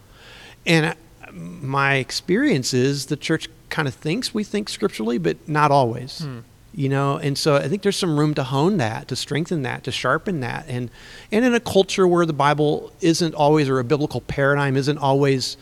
And 0.67 0.95
my 1.33 1.97
experience 1.97 2.73
is 2.75 3.07
the 3.07 3.17
church 3.17 3.49
kind 3.71 3.89
of 3.89 3.95
thinks 3.95 4.33
we 4.33 4.45
think 4.45 4.69
scripturally, 4.69 5.19
but 5.19 5.37
not 5.49 5.71
always. 5.71 6.27
You 6.75 6.89
know, 6.89 7.17
and 7.17 7.37
so 7.37 7.57
I 7.57 7.67
think 7.67 7.83
there's 7.83 7.97
some 7.97 8.19
room 8.19 8.35
to 8.35 8.45
hone 8.45 8.77
that, 8.77 9.09
to 9.09 9.17
strengthen 9.17 9.63
that, 9.63 9.83
to 9.85 9.91
sharpen 9.91 10.41
that, 10.41 10.67
and 10.69 10.91
and 11.33 11.45
in 11.45 11.53
a 11.55 11.61
culture 11.61 12.07
where 12.07 12.25
the 12.25 12.33
Bible 12.33 12.93
isn't 13.01 13.35
always, 13.35 13.69
or 13.69 13.81
a 13.81 13.85
biblical 13.85 14.21
paradigm 14.21 14.77
isn't 14.77 14.99
always 14.99 15.57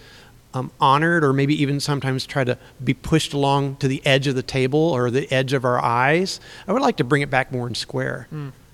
um, 0.52 0.70
honored 0.80 1.23
or 1.23 1.32
maybe 1.32 1.61
even 1.61 1.80
sometimes 1.80 2.26
try 2.26 2.42
to 2.44 2.56
be 2.82 2.94
pushed 2.94 3.32
along 3.35 3.76
to 3.76 3.88
the 3.88 4.04
edge 4.06 4.26
of 4.26 4.35
the 4.35 4.42
table 4.42 4.80
or 4.80 5.11
the 5.11 5.30
edge 5.32 5.52
of 5.52 5.64
our 5.64 5.82
eyes. 5.82 6.40
I 6.66 6.73
would 6.73 6.82
like 6.82 6.96
to 6.96 7.04
bring 7.04 7.23
it 7.23 7.30
back 7.30 7.52
more 7.52 7.68
in 7.68 7.75
square 7.75 8.26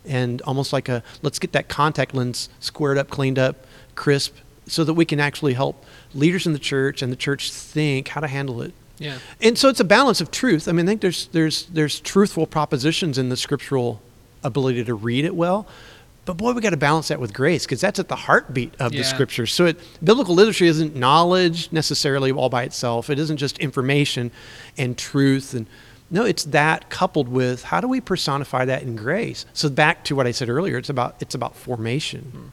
and 0.05 0.41
almost 0.43 0.73
like 0.73 0.89
a 0.89 1.03
let's 1.23 1.39
get 1.39 1.53
that 1.53 1.69
contact 1.69 2.15
lens 2.15 2.49
squared 2.61 2.99
up, 2.99 3.11
cleaned 3.11 3.39
up, 3.39 3.67
crisp, 3.95 4.37
so 4.67 4.85
that 4.85 4.95
we 4.95 5.05
can 5.05 5.21
actually 5.21 5.55
help 5.55 5.85
leaders 6.15 6.47
in 6.47 6.53
the 6.53 6.59
church 6.59 7.03
and 7.03 7.11
the 7.13 7.17
church 7.17 7.53
think 7.53 8.09
how 8.09 8.21
to 8.21 8.29
handle 8.29 8.63
it. 8.63 8.73
Yeah. 8.99 9.19
And 9.41 9.59
so 9.59 9.69
it's 9.69 9.81
a 9.81 9.85
balance 9.85 10.21
of 10.21 10.31
truth. 10.31 10.69
I 10.69 10.73
mean, 10.73 10.87
I 10.87 10.91
think 10.91 11.01
there's 11.01 11.27
there's 11.29 11.67
there's 11.67 12.01
truthful 12.01 12.47
propositions 12.47 13.19
in 13.19 13.29
the 13.29 13.37
scriptural 13.37 14.01
ability 14.45 14.85
to 14.85 14.95
read 14.95 15.25
it 15.25 15.35
well. 15.35 15.67
But 16.25 16.37
boy, 16.37 16.53
we 16.53 16.61
got 16.61 16.71
to 16.71 16.77
balance 16.77 17.09
that 17.09 17.19
with 17.19 17.35
grace 17.35 17.65
because 17.65 17.81
that's 17.81 17.99
at 17.99 18.07
the 18.07 18.15
heartbeat 18.15 18.75
of 18.79 18.93
Yeah. 18.93 19.01
the 19.01 19.05
scriptures. 19.05 19.53
So 19.53 19.67
it, 19.67 19.81
biblical 20.05 20.37
literacy 20.37 20.69
isn't 20.69 20.95
knowledge 20.95 21.73
necessarily 21.73 22.31
all 22.31 22.49
by 22.49 22.63
itself. 22.63 23.11
It 23.11 23.19
isn't 23.19 23.39
just 23.39 23.59
information 23.59 24.31
and 24.79 24.97
truth 24.97 25.53
and 25.53 25.67
no, 26.13 26.27
it's 26.27 26.45
that 26.45 26.91
coupled 26.91 27.27
with 27.27 27.65
how 27.65 27.81
do 27.81 27.89
we 27.89 27.99
personify 28.01 28.67
that 28.67 28.83
in 28.83 28.97
grace? 28.97 29.47
So 29.55 29.71
back 29.71 30.05
to 30.05 30.15
what 30.15 30.27
I 30.27 30.31
said 30.31 30.51
earlier, 30.51 30.77
it's 30.77 30.91
about 30.91 31.17
it's 31.21 31.35
about 31.35 31.57
formation, 31.57 32.21
hmm. 32.21 32.49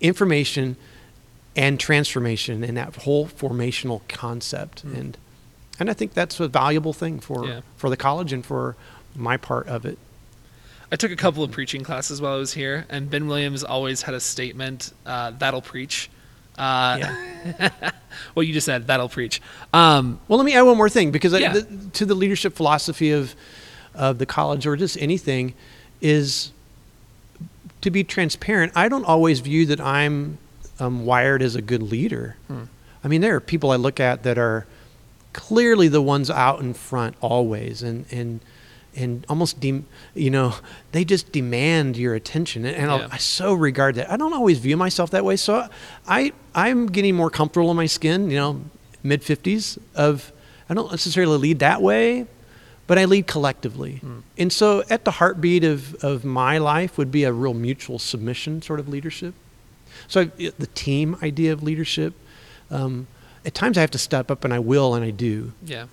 information, 0.00 0.76
and 1.56 1.78
transformation, 1.80 2.62
and 2.64 2.76
that 2.76 2.94
whole 2.96 3.26
formational 3.26 4.00
concept. 4.08 4.84
And 4.84 5.16
and 5.78 5.88
I 5.90 5.94
think 5.94 6.12
that's 6.14 6.38
a 6.40 6.48
valuable 6.48 6.92
thing 6.92 7.20
for 7.20 7.46
Yeah. 7.46 7.60
for 7.76 7.90
the 7.90 7.96
college 7.96 8.32
and 8.32 8.44
for 8.44 8.76
my 9.16 9.36
part 9.36 9.66
of 9.68 9.84
it. 9.84 9.98
I 10.92 10.96
took 10.96 11.12
a 11.12 11.16
couple 11.16 11.42
of 11.44 11.50
preaching 11.52 11.84
classes 11.84 12.20
while 12.20 12.34
I 12.34 12.36
was 12.38 12.52
here, 12.52 12.84
and 12.88 13.08
Ben 13.10 13.26
Williams 13.28 13.62
always 13.62 14.02
had 14.02 14.14
a 14.14 14.20
statement 14.20 14.92
uh, 15.06 15.30
that'll 15.38 15.62
preach. 15.62 16.10
Uh, 16.58 16.96
Yeah. 16.98 17.70
well, 18.34 18.42
you 18.42 18.52
just 18.52 18.64
said 18.66 18.86
that'll 18.88 19.08
preach. 19.08 19.40
Um, 19.72 20.18
Well, 20.28 20.38
let 20.38 20.44
me 20.44 20.54
add 20.54 20.62
one 20.62 20.76
more 20.76 20.88
thing 20.90 21.10
because 21.12 21.32
I- 21.32 21.48
the, 21.52 21.62
to 21.94 22.04
the 22.06 22.14
leadership 22.14 22.54
philosophy 22.54 23.10
of 23.12 23.34
of 23.94 24.18
the 24.18 24.26
college 24.26 24.66
or 24.66 24.76
just 24.76 24.96
anything 25.00 25.52
is 26.00 26.52
to 27.80 27.90
be 27.90 28.04
transparent. 28.04 28.72
I 28.76 28.88
don't 28.88 29.04
always 29.04 29.40
view 29.40 29.66
that 29.66 29.80
I'm 29.80 30.38
um, 30.80 31.04
wired 31.04 31.42
as 31.42 31.54
a 31.54 31.62
good 31.62 31.82
leader. 31.82 32.36
Hmm. 32.48 32.64
I 33.04 33.08
mean, 33.08 33.20
there 33.20 33.34
are 33.36 33.40
people 33.40 33.70
I 33.70 33.76
look 33.76 34.00
at 34.00 34.22
that 34.24 34.38
are 34.38 34.66
clearly 35.32 35.88
the 35.88 36.02
ones 36.02 36.30
out 36.30 36.60
in 36.60 36.74
front 36.74 37.16
always, 37.20 37.82
and 37.82 38.04
and 38.10 38.40
and 38.96 39.24
almost 39.28 39.60
de- 39.60 39.84
you 40.14 40.30
know 40.30 40.54
they 40.92 41.04
just 41.04 41.32
demand 41.32 41.96
your 41.96 42.14
attention, 42.14 42.64
and, 42.66 42.90
Yeah. 42.90 43.08
I 43.10 43.18
so 43.18 43.54
regard 43.54 43.94
that. 43.96 44.10
I 44.10 44.16
don't 44.16 44.34
always 44.34 44.58
view 44.58 44.76
myself 44.76 45.10
that 45.10 45.24
way, 45.24 45.36
so 45.36 45.68
I 46.06 46.32
I'm 46.54 46.86
getting 46.86 47.14
more 47.14 47.30
comfortable 47.30 47.70
in 47.70 47.76
my 47.76 47.86
skin. 47.86 48.30
You 48.30 48.36
know, 48.36 48.60
mid 49.02 49.22
fifties 49.22 49.78
of 49.94 50.32
I 50.68 50.74
don't 50.74 50.90
necessarily 50.90 51.38
lead 51.38 51.58
that 51.60 51.82
way, 51.82 52.26
but 52.86 52.98
I 52.98 53.04
lead 53.04 53.26
collectively. 53.26 54.00
And 54.38 54.52
so 54.52 54.84
at 54.90 55.04
the 55.04 55.10
heartbeat 55.12 55.64
of, 55.64 55.94
of 56.04 56.24
my 56.24 56.58
life 56.58 56.96
would 56.98 57.10
be 57.10 57.24
a 57.24 57.32
real 57.32 57.54
mutual 57.54 57.98
submission 57.98 58.62
sort 58.62 58.78
of 58.78 58.88
leadership. 58.88 59.34
So 60.10 60.20
I, 60.22 60.24
the 60.58 60.66
team 60.74 61.16
idea 61.22 61.52
of 61.54 61.62
leadership, 61.62 62.12
um, 62.70 63.06
at 63.46 63.54
times 63.54 63.78
I 63.78 63.80
have 63.80 63.90
to 63.92 63.98
step 63.98 64.30
up 64.30 64.44
and 64.44 64.52
I 64.52 64.58
will 64.58 64.94
and 64.94 65.02
I 65.04 65.10
do. 65.10 65.52
yeah. 65.64 65.86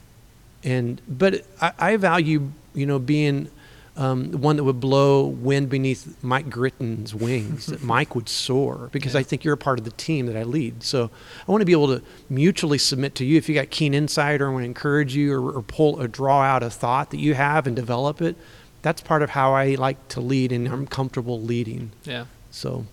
And, 0.63 0.99
but 1.07 1.45
I, 1.61 1.71
I 1.79 1.97
value, 1.97 2.51
you 2.73 2.85
know, 2.85 2.99
being 2.99 3.49
um, 3.95 4.31
one 4.33 4.57
that 4.57 4.63
would 4.63 4.79
blow 4.79 5.23
wind 5.25 5.69
beneath 5.69 6.17
Mike 6.23 6.49
Gritton's 6.49 7.13
wings, 7.15 7.67
that 7.67 7.81
Mike 7.95 8.15
would 8.15 8.27
soar, 8.27 8.89
because 8.91 9.13
Yeah. 9.13 9.19
I 9.21 9.23
think 9.23 9.43
you're 9.45 9.53
a 9.53 9.57
part 9.57 9.79
of 9.79 9.85
the 9.85 9.91
team 9.91 10.25
that 10.25 10.35
I 10.35 10.43
lead. 10.43 10.83
So 10.83 11.09
I 11.47 11.51
want 11.51 11.61
to 11.61 11.65
be 11.65 11.71
able 11.71 11.87
to 11.95 12.03
mutually 12.29 12.77
submit 12.79 13.15
to 13.15 13.25
you. 13.25 13.37
If 13.37 13.47
you 13.47 13.55
got 13.55 13.69
keen 13.69 13.93
insight 13.93 14.41
or 14.41 14.49
I 14.49 14.51
want 14.51 14.63
to 14.63 14.65
encourage 14.65 15.15
you 15.15 15.33
or, 15.33 15.51
or 15.57 15.61
pull 15.61 16.01
or 16.01 16.07
draw 16.07 16.41
out 16.41 16.63
a 16.63 16.69
thought 16.71 17.11
that 17.11 17.19
you 17.19 17.35
have 17.35 17.65
and 17.67 17.75
develop 17.75 18.21
it, 18.21 18.35
that's 18.81 18.99
part 18.99 19.21
of 19.21 19.29
how 19.29 19.53
I 19.53 19.75
like 19.75 20.07
to 20.09 20.21
lead 20.21 20.51
and 20.51 20.67
I'm 20.67 20.87
comfortable 20.87 21.39
leading. 21.41 21.91
Yeah. 22.03 22.25
So, 22.51 22.85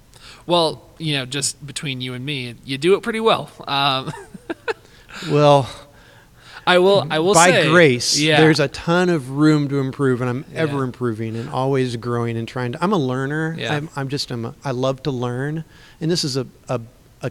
Well, 0.46 0.82
you 0.98 1.14
know, 1.14 1.26
just 1.26 1.64
between 1.66 2.00
you 2.00 2.14
and 2.14 2.24
me, 2.24 2.54
you 2.64 2.78
do 2.78 2.94
it 2.94 3.02
pretty 3.02 3.20
well. 3.20 3.50
Um, 3.66 4.12
well, 5.30 5.68
I 6.66 6.78
will. 6.78 7.06
I 7.10 7.18
will 7.18 7.34
say 7.34 7.50
by 7.50 7.62
say, 7.62 7.68
grace, 7.70 8.18
Yeah. 8.18 8.40
there's 8.40 8.60
a 8.60 8.68
ton 8.68 9.08
of 9.10 9.30
room 9.30 9.68
to 9.68 9.78
improve, 9.78 10.20
and 10.20 10.30
I'm 10.30 10.44
ever 10.54 10.78
Yeah. 10.78 10.84
improving 10.84 11.36
and 11.36 11.48
always 11.50 11.96
growing 11.96 12.36
and 12.36 12.48
trying 12.48 12.72
to. 12.72 12.82
I'm 12.82 12.92
a 12.92 12.98
learner. 12.98 13.54
Yeah. 13.58 13.74
I'm, 13.74 13.88
I'm 13.96 14.08
just. 14.08 14.30
I'm 14.30 14.44
a, 14.46 14.54
I 14.64 14.70
love 14.70 15.02
to 15.04 15.10
learn, 15.10 15.64
and 16.00 16.10
this 16.10 16.24
is 16.24 16.36
a, 16.36 16.46
a 16.68 16.80
a 17.22 17.30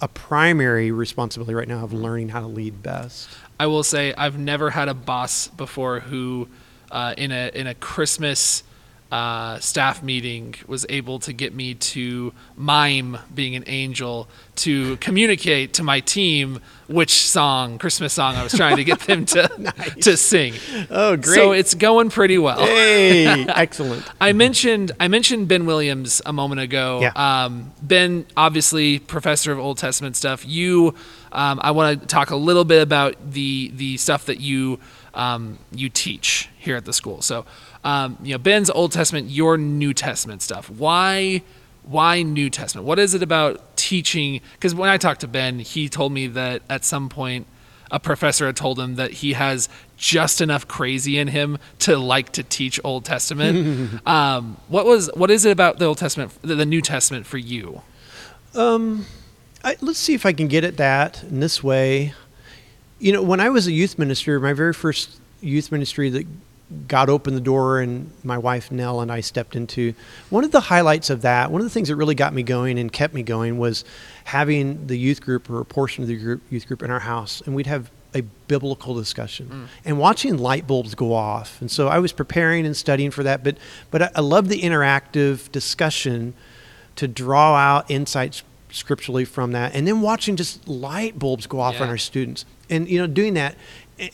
a 0.00 0.08
primary 0.08 0.90
responsibility 0.92 1.54
right 1.54 1.68
now 1.68 1.82
of 1.84 1.92
learning 1.92 2.28
how 2.30 2.40
to 2.40 2.46
lead 2.46 2.82
best. 2.82 3.28
I 3.58 3.66
will 3.66 3.82
say 3.82 4.14
I've 4.14 4.38
never 4.38 4.70
had 4.70 4.88
a 4.88 4.94
boss 4.94 5.48
before 5.48 6.00
who, 6.00 6.48
uh, 6.92 7.14
in 7.18 7.32
a 7.32 7.50
in 7.54 7.66
a 7.66 7.74
Christmas 7.74 8.62
uh, 9.10 9.58
staff 9.58 10.02
meeting, 10.02 10.54
was 10.66 10.86
able 10.88 11.18
to 11.20 11.32
get 11.32 11.52
me 11.52 11.74
to 11.74 12.32
mime 12.56 13.18
being 13.34 13.56
an 13.56 13.64
angel 13.66 14.28
to 14.56 14.96
communicate 14.98 15.74
to 15.74 15.82
my 15.82 16.00
team 16.00 16.60
which 16.86 17.10
song, 17.10 17.78
Christmas 17.78 18.12
song, 18.12 18.36
I 18.36 18.42
was 18.42 18.52
trying 18.52 18.76
to 18.76 18.84
get 18.84 19.00
them 19.06 19.24
to 19.26 19.48
to 20.02 20.16
sing. 20.16 20.54
Oh, 20.90 21.16
great! 21.16 21.34
So 21.34 21.52
it's 21.52 21.74
going 21.74 22.10
pretty 22.10 22.38
well. 22.38 22.58
hey, 22.58 23.26
excellent. 23.48 24.04
I 24.20 24.32
mentioned 24.32 24.92
I 25.00 25.08
mentioned 25.08 25.48
Ben 25.48 25.66
Williams 25.66 26.22
a 26.24 26.32
moment 26.32 26.60
ago. 26.60 27.00
Yeah. 27.00 27.12
Um, 27.14 27.72
ben, 27.82 28.26
obviously, 28.36 28.98
professor 28.98 29.52
of 29.52 29.58
Old 29.58 29.78
Testament 29.78 30.16
stuff. 30.16 30.46
You, 30.46 30.94
um, 31.32 31.60
I 31.62 31.70
want 31.72 32.00
to 32.00 32.06
talk 32.06 32.30
a 32.30 32.36
little 32.36 32.64
bit 32.64 32.82
about 32.82 33.16
the 33.32 33.72
the 33.74 33.96
stuff 33.96 34.26
that 34.26 34.40
you 34.40 34.78
um, 35.14 35.58
you 35.72 35.88
teach 35.88 36.48
here 36.58 36.76
at 36.76 36.84
the 36.84 36.92
school. 36.92 37.22
So, 37.22 37.46
um, 37.84 38.18
you 38.22 38.32
know, 38.32 38.38
Ben's 38.38 38.70
Old 38.70 38.92
Testament, 38.92 39.30
your 39.30 39.56
New 39.56 39.94
Testament 39.94 40.42
stuff. 40.42 40.70
Why? 40.70 41.42
Why 41.82 42.22
New 42.22 42.50
Testament? 42.50 42.86
What 42.86 42.98
is 42.98 43.14
it 43.14 43.22
about 43.22 43.76
teaching? 43.76 44.40
Because 44.52 44.74
when 44.74 44.90
I 44.90 44.96
talked 44.96 45.22
to 45.22 45.28
Ben, 45.28 45.58
he 45.58 45.88
told 45.88 46.12
me 46.12 46.26
that 46.28 46.62
at 46.68 46.84
some 46.84 47.08
point 47.08 47.46
a 47.90 47.98
professor 47.98 48.46
had 48.46 48.56
told 48.56 48.78
him 48.78 48.94
that 48.96 49.10
he 49.10 49.32
has 49.32 49.68
just 49.96 50.40
enough 50.40 50.68
crazy 50.68 51.18
in 51.18 51.28
him 51.28 51.58
to 51.80 51.96
like 51.96 52.30
to 52.32 52.42
teach 52.42 52.78
Old 52.84 53.04
Testament. 53.04 54.00
um, 54.06 54.58
what 54.68 54.86
was 54.86 55.10
what 55.14 55.30
is 55.30 55.44
it 55.44 55.50
about 55.50 55.78
the 55.78 55.86
Old 55.86 55.98
Testament, 55.98 56.32
the, 56.42 56.66
New 56.66 56.80
Testament 56.80 57.26
for 57.26 57.38
you? 57.38 57.82
I, 59.64 59.76
let's 59.80 59.98
see 59.98 60.14
if 60.14 60.24
I 60.24 60.32
can 60.32 60.48
get 60.48 60.64
at 60.64 60.76
that 60.76 61.22
in 61.24 61.40
this 61.40 61.62
way. 61.62 62.14
You 62.98 63.12
know, 63.12 63.22
when 63.22 63.40
I 63.40 63.48
was 63.48 63.66
a 63.66 63.72
youth 63.72 63.98
minister, 63.98 64.38
my 64.38 64.52
very 64.52 64.72
first 64.72 65.20
youth 65.40 65.72
ministry 65.72 66.10
that 66.10 66.26
God 66.86 67.10
opened 67.10 67.36
the 67.36 67.42
door 67.42 67.80
and 67.80 68.10
my 68.22 68.38
wife 68.38 68.70
Nell 68.70 69.00
and 69.00 69.10
I 69.10 69.20
stepped 69.20 69.56
into, 69.56 69.94
one 70.28 70.44
of 70.44 70.52
the 70.52 70.60
highlights 70.60 71.10
of 71.10 71.22
that, 71.22 71.50
one 71.50 71.60
of 71.60 71.64
the 71.64 71.70
things 71.70 71.88
that 71.88 71.96
really 71.96 72.14
got 72.14 72.32
me 72.32 72.42
going 72.42 72.78
and 72.78 72.92
kept 72.92 73.12
me 73.12 73.22
going 73.22 73.58
was 73.58 73.84
having 74.24 74.86
the 74.86 74.96
youth 74.96 75.20
group 75.20 75.50
or 75.50 75.60
a 75.60 75.64
portion 75.64 76.02
of 76.02 76.08
the 76.08 76.16
group, 76.16 76.42
youth 76.50 76.66
group 76.68 76.82
in 76.82 76.90
our 76.90 77.00
house, 77.00 77.42
and 77.44 77.54
we'd 77.54 77.66
have 77.66 77.90
a 78.14 78.22
biblical 78.48 78.94
discussion 78.94 79.46
mm. 79.46 79.66
and 79.84 79.98
watching 79.98 80.36
light 80.36 80.66
bulbs 80.66 80.94
go 80.94 81.14
off. 81.14 81.60
And 81.60 81.70
so 81.70 81.88
I 81.88 81.98
was 81.98 82.12
preparing 82.12 82.66
and 82.66 82.76
studying 82.76 83.10
for 83.10 83.22
that, 83.22 83.44
but 83.44 83.56
but 83.90 84.02
I, 84.02 84.10
I 84.16 84.20
love 84.20 84.48
the 84.48 84.60
interactive 84.60 85.50
discussion 85.52 86.34
to 86.96 87.06
draw 87.06 87.54
out 87.54 87.90
insights 87.90 88.42
scripturally 88.72 89.24
from 89.24 89.52
that 89.52 89.74
and 89.74 89.86
then 89.86 90.00
watching 90.00 90.36
just 90.36 90.68
light 90.68 91.18
bulbs 91.18 91.46
go 91.46 91.60
off 91.60 91.80
on 91.80 91.88
our 91.88 91.98
students. 91.98 92.44
And 92.68 92.88
you 92.88 92.98
know 92.98 93.06
doing 93.06 93.34
that 93.34 93.56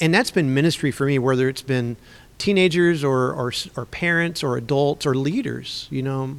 and 0.01 0.13
that's 0.13 0.31
been 0.31 0.53
ministry 0.53 0.91
for 0.91 1.07
me 1.07 1.19
whether 1.19 1.49
it's 1.49 1.63
been 1.63 1.97
teenagers 2.38 3.02
or 3.02 3.33
or, 3.33 3.52
or 3.76 3.85
parents 3.87 4.43
or 4.43 4.57
adults 4.57 5.07
or 5.07 5.14
leaders 5.14 5.88
you 5.90 6.02
know 6.02 6.38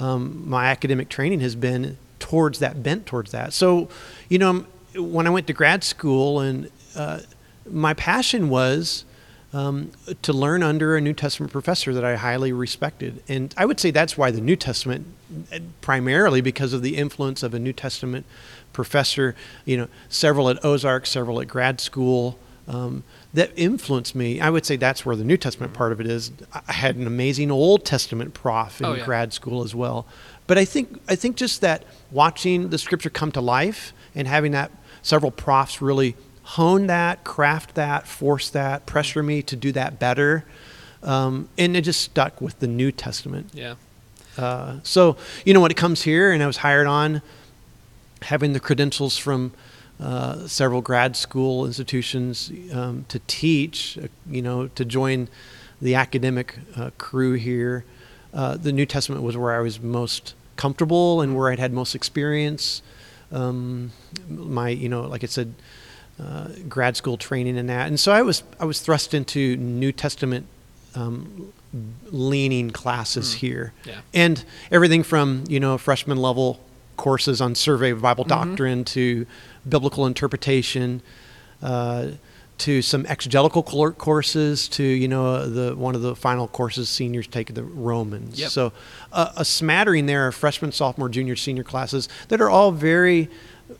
um, 0.00 0.48
my 0.48 0.66
academic 0.66 1.08
training 1.08 1.40
has 1.40 1.54
been 1.54 1.96
towards 2.18 2.58
that 2.58 2.82
bent 2.82 3.06
towards 3.06 3.30
that 3.32 3.52
so 3.52 3.88
you 4.28 4.38
know 4.38 4.64
when 4.96 5.26
i 5.26 5.30
went 5.30 5.46
to 5.46 5.52
grad 5.52 5.82
school 5.82 6.40
and 6.40 6.70
uh, 6.96 7.20
my 7.70 7.94
passion 7.94 8.48
was 8.48 9.04
um, 9.52 9.92
to 10.22 10.32
learn 10.32 10.62
under 10.62 10.96
a 10.96 11.00
New 11.00 11.14
Testament 11.14 11.52
professor 11.52 11.94
that 11.94 12.04
I 12.04 12.16
highly 12.16 12.52
respected. 12.52 13.22
And 13.28 13.54
I 13.56 13.64
would 13.64 13.80
say 13.80 13.90
that's 13.90 14.16
why 14.18 14.30
the 14.30 14.40
New 14.40 14.56
Testament, 14.56 15.06
primarily 15.80 16.40
because 16.40 16.72
of 16.72 16.82
the 16.82 16.96
influence 16.96 17.42
of 17.42 17.54
a 17.54 17.58
New 17.58 17.72
Testament 17.72 18.26
professor, 18.72 19.34
you 19.64 19.76
know, 19.76 19.88
several 20.08 20.50
at 20.50 20.62
Ozark, 20.64 21.06
several 21.06 21.40
at 21.40 21.48
grad 21.48 21.80
school, 21.80 22.38
um, 22.66 23.04
that 23.34 23.50
influenced 23.56 24.14
me. 24.14 24.40
I 24.40 24.48
would 24.50 24.64
say 24.64 24.76
that's 24.76 25.04
where 25.04 25.14
the 25.14 25.24
New 25.24 25.36
Testament 25.36 25.74
part 25.74 25.92
of 25.92 26.00
it 26.00 26.06
is. 26.06 26.32
I 26.66 26.72
had 26.72 26.96
an 26.96 27.06
amazing 27.06 27.50
Old 27.50 27.84
Testament 27.84 28.32
prof 28.34 28.80
in 28.80 28.86
Oh, 28.86 28.94
yeah. 28.94 29.04
grad 29.04 29.32
school 29.32 29.62
as 29.62 29.74
well. 29.74 30.06
But 30.46 30.56
I 30.58 30.64
think 30.64 30.98
I 31.08 31.14
think 31.14 31.36
just 31.36 31.60
that 31.60 31.84
watching 32.10 32.70
the 32.70 32.78
scripture 32.78 33.10
come 33.10 33.30
to 33.32 33.40
life 33.40 33.92
and 34.14 34.26
having 34.26 34.52
that 34.52 34.70
several 35.02 35.30
profs 35.30 35.82
really 35.82 36.16
hone 36.42 36.86
that, 36.86 37.22
craft 37.24 37.74
that, 37.74 38.06
force 38.06 38.48
that, 38.50 38.86
pressure 38.86 39.22
me 39.22 39.42
to 39.42 39.54
do 39.56 39.72
that 39.72 39.98
better. 39.98 40.44
Um, 41.02 41.48
and 41.58 41.76
it 41.76 41.82
just 41.82 42.00
stuck 42.00 42.40
with 42.40 42.58
the 42.60 42.66
New 42.66 42.90
Testament. 42.90 43.50
Yeah, 43.52 43.74
Uh, 44.38 44.76
so, 44.82 45.16
you 45.44 45.52
know, 45.52 45.60
when 45.60 45.70
it 45.70 45.76
comes 45.76 46.02
here, 46.02 46.32
and 46.32 46.42
I 46.42 46.46
was 46.46 46.56
hired 46.58 46.86
on, 46.86 47.20
having 48.22 48.52
the 48.54 48.60
credentials 48.60 49.16
from 49.18 49.52
uh, 50.00 50.46
several 50.46 50.80
grad 50.80 51.16
school 51.16 51.66
institutions 51.66 52.52
um, 52.72 53.04
to 53.08 53.18
teach, 53.26 53.98
uh, 53.98 54.06
you 54.30 54.42
know, 54.42 54.68
to 54.68 54.84
join 54.84 55.28
the 55.80 55.94
academic 55.94 56.58
uh, 56.76 56.90
crew 56.98 57.34
here, 57.34 57.84
uh, 58.34 58.56
the 58.56 58.72
New 58.72 58.86
Testament 58.86 59.22
was 59.22 59.36
where 59.36 59.56
I 59.56 59.60
was 59.60 59.80
most 59.80 60.34
comfortable 60.56 61.20
and 61.20 61.36
where 61.36 61.50
I'd 61.50 61.58
had 61.58 61.72
most 61.72 61.94
experience. 61.94 62.82
Um, 63.32 63.92
my, 64.28 64.68
you 64.68 64.88
know, 64.88 65.02
like 65.02 65.22
I 65.22 65.26
said, 65.26 65.54
uh, 66.20 66.48
grad 66.68 66.96
school 66.96 67.16
training 67.16 67.56
in 67.56 67.66
that, 67.68 67.86
and 67.86 67.98
so 68.00 68.10
I 68.10 68.22
was 68.22 68.42
I 68.58 68.64
was 68.64 68.80
thrust 68.80 69.14
into 69.14 69.56
New 69.56 69.92
Testament 69.92 70.46
um, 70.96 71.52
leaning 72.10 72.70
classes 72.70 73.34
here. 73.34 73.72
Yeah. 73.84 74.00
And 74.14 74.44
everything 74.70 75.02
from, 75.02 75.44
you 75.48 75.60
know, 75.60 75.78
freshman 75.78 76.18
level 76.18 76.60
courses 76.98 77.40
on 77.40 77.54
survey 77.54 77.90
of 77.90 78.02
Bible 78.02 78.24
doctrine 78.24 78.84
to 78.84 79.24
biblical 79.66 80.04
interpretation, 80.04 81.00
uh, 81.62 82.08
to 82.58 82.82
some 82.82 83.06
exegetical 83.06 83.62
courses, 83.62 84.68
to 84.68 84.82
you 84.82 85.08
know 85.08 85.48
the 85.48 85.74
one 85.74 85.94
of 85.94 86.02
the 86.02 86.14
final 86.14 86.46
courses 86.46 86.90
seniors 86.90 87.26
take 87.26 87.54
the 87.54 87.64
Romans. 87.64 88.38
Yep. 88.38 88.50
So 88.50 88.72
uh, 89.12 89.32
a 89.36 89.44
smattering 89.44 90.04
there 90.04 90.26
of 90.26 90.34
freshman, 90.34 90.72
sophomore, 90.72 91.08
junior, 91.08 91.36
senior 91.36 91.64
classes 91.64 92.08
that 92.28 92.40
are 92.40 92.50
all 92.50 92.72
very, 92.72 93.30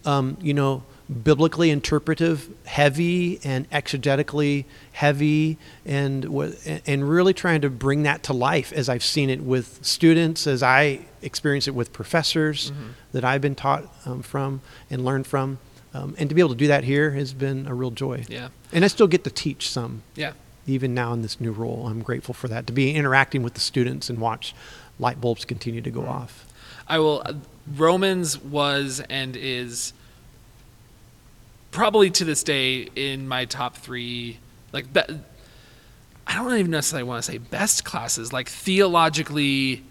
um, 0.06 0.38
you 0.40 0.54
know, 0.54 0.84
biblically 1.24 1.70
interpretive, 1.70 2.48
heavy 2.66 3.40
and 3.42 3.68
exegetically 3.70 4.64
heavy, 4.92 5.56
and 5.86 6.24
and 6.86 7.08
really 7.08 7.32
trying 7.32 7.60
to 7.62 7.70
bring 7.70 8.02
that 8.02 8.22
to 8.24 8.32
life 8.32 8.72
as 8.72 8.88
I've 8.88 9.02
seen 9.04 9.30
it 9.30 9.40
with 9.42 9.78
students, 9.84 10.46
as 10.46 10.62
I 10.62 11.00
experience 11.22 11.66
it 11.66 11.74
with 11.74 11.92
professors 11.92 12.72
that 13.12 13.24
I've 13.24 13.40
been 13.40 13.54
taught 13.54 13.84
um, 14.06 14.22
from 14.22 14.60
and 14.90 15.04
learned 15.04 15.26
from. 15.26 15.58
Um, 15.94 16.14
and 16.18 16.28
to 16.28 16.34
be 16.34 16.42
able 16.42 16.50
to 16.50 16.54
do 16.56 16.66
that 16.68 16.84
here 16.84 17.12
has 17.12 17.32
been 17.32 17.66
a 17.66 17.74
real 17.74 17.90
joy. 17.90 18.24
Yeah. 18.28 18.48
And 18.72 18.84
I 18.84 18.88
still 18.88 19.06
get 19.06 19.24
to 19.24 19.30
teach 19.30 19.70
some, 19.70 20.02
Yeah. 20.14 20.32
even 20.66 20.92
now 20.92 21.14
in 21.14 21.22
this 21.22 21.40
new 21.40 21.50
role. 21.50 21.86
I'm 21.88 22.02
grateful 22.02 22.34
for 22.34 22.46
that, 22.48 22.66
to 22.66 22.74
be 22.74 22.94
interacting 22.94 23.42
with 23.42 23.54
the 23.54 23.60
students 23.60 24.10
and 24.10 24.18
watch 24.18 24.54
light 24.98 25.18
bulbs 25.18 25.46
continue 25.46 25.80
to 25.80 25.90
go 25.90 26.04
off. 26.04 26.44
I 26.86 26.98
will. 26.98 27.22
uh, 27.24 27.32
Romans 27.74 28.38
was 28.38 29.00
and 29.08 29.34
is 29.36 29.92
probably 31.70 32.10
to 32.10 32.24
this 32.24 32.42
day 32.42 32.88
in 32.94 33.28
my 33.28 33.44
top 33.44 33.76
three. 33.76 34.38
Like, 34.72 34.92
be, 34.92 35.00
I 36.26 36.34
don't 36.34 36.54
even 36.58 36.70
necessarily 36.70 37.08
want 37.08 37.24
to 37.24 37.32
say 37.32 37.38
best 37.38 37.84
classes. 37.84 38.32
Like 38.32 38.48
theologically 38.48 39.84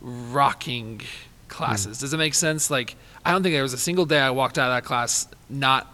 rocking 0.00 1.02
classes. 1.48 1.98
Hmm. 1.98 2.04
Does 2.04 2.14
it 2.14 2.18
make 2.18 2.34
sense? 2.34 2.70
Like, 2.70 2.96
I 3.24 3.32
don't 3.32 3.42
think 3.42 3.54
there 3.54 3.62
was 3.62 3.74
a 3.74 3.78
single 3.78 4.06
day 4.06 4.20
I 4.20 4.30
walked 4.30 4.58
out 4.58 4.70
of 4.70 4.76
that 4.76 4.84
class 4.84 5.28
not 5.48 5.86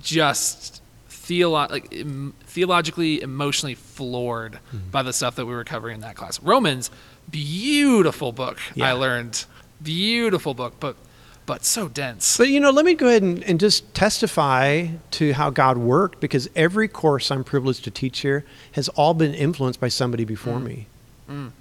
just 0.00 0.82
theolo- 1.08 1.70
like 1.70 1.94
em- 1.94 2.34
theologically, 2.44 3.20
emotionally 3.20 3.74
floored 3.74 4.56
hmm. 4.70 4.78
by 4.90 5.02
the 5.02 5.12
stuff 5.12 5.36
that 5.36 5.46
we 5.46 5.52
were 5.52 5.64
covering 5.64 5.96
in 5.96 6.00
that 6.02 6.16
class. 6.16 6.40
Romans, 6.40 6.90
beautiful 7.30 8.32
book. 8.32 8.58
Yeah. 8.74 8.88
I 8.88 8.92
learned 8.92 9.44
beautiful 9.82 10.54
book, 10.54 10.74
but 10.80 10.96
but 11.46 11.64
so 11.64 11.88
dense. 11.88 12.36
But 12.36 12.48
you 12.48 12.60
know, 12.60 12.70
let 12.70 12.84
me 12.84 12.94
go 12.94 13.08
ahead 13.08 13.22
and, 13.22 13.42
and 13.44 13.58
just 13.58 13.92
testify 13.94 14.88
to 15.12 15.32
how 15.32 15.50
God 15.50 15.78
worked 15.78 16.20
because 16.20 16.48
every 16.54 16.88
course 16.88 17.30
I'm 17.30 17.44
privileged 17.44 17.84
to 17.84 17.90
teach 17.90 18.20
here 18.20 18.44
has 18.72 18.88
all 18.90 19.14
been 19.14 19.34
influenced 19.34 19.80
by 19.80 19.88
somebody 19.88 20.24
before 20.24 20.58
mm. 20.58 20.64
me. 20.64 20.86
Mm. 21.28 21.52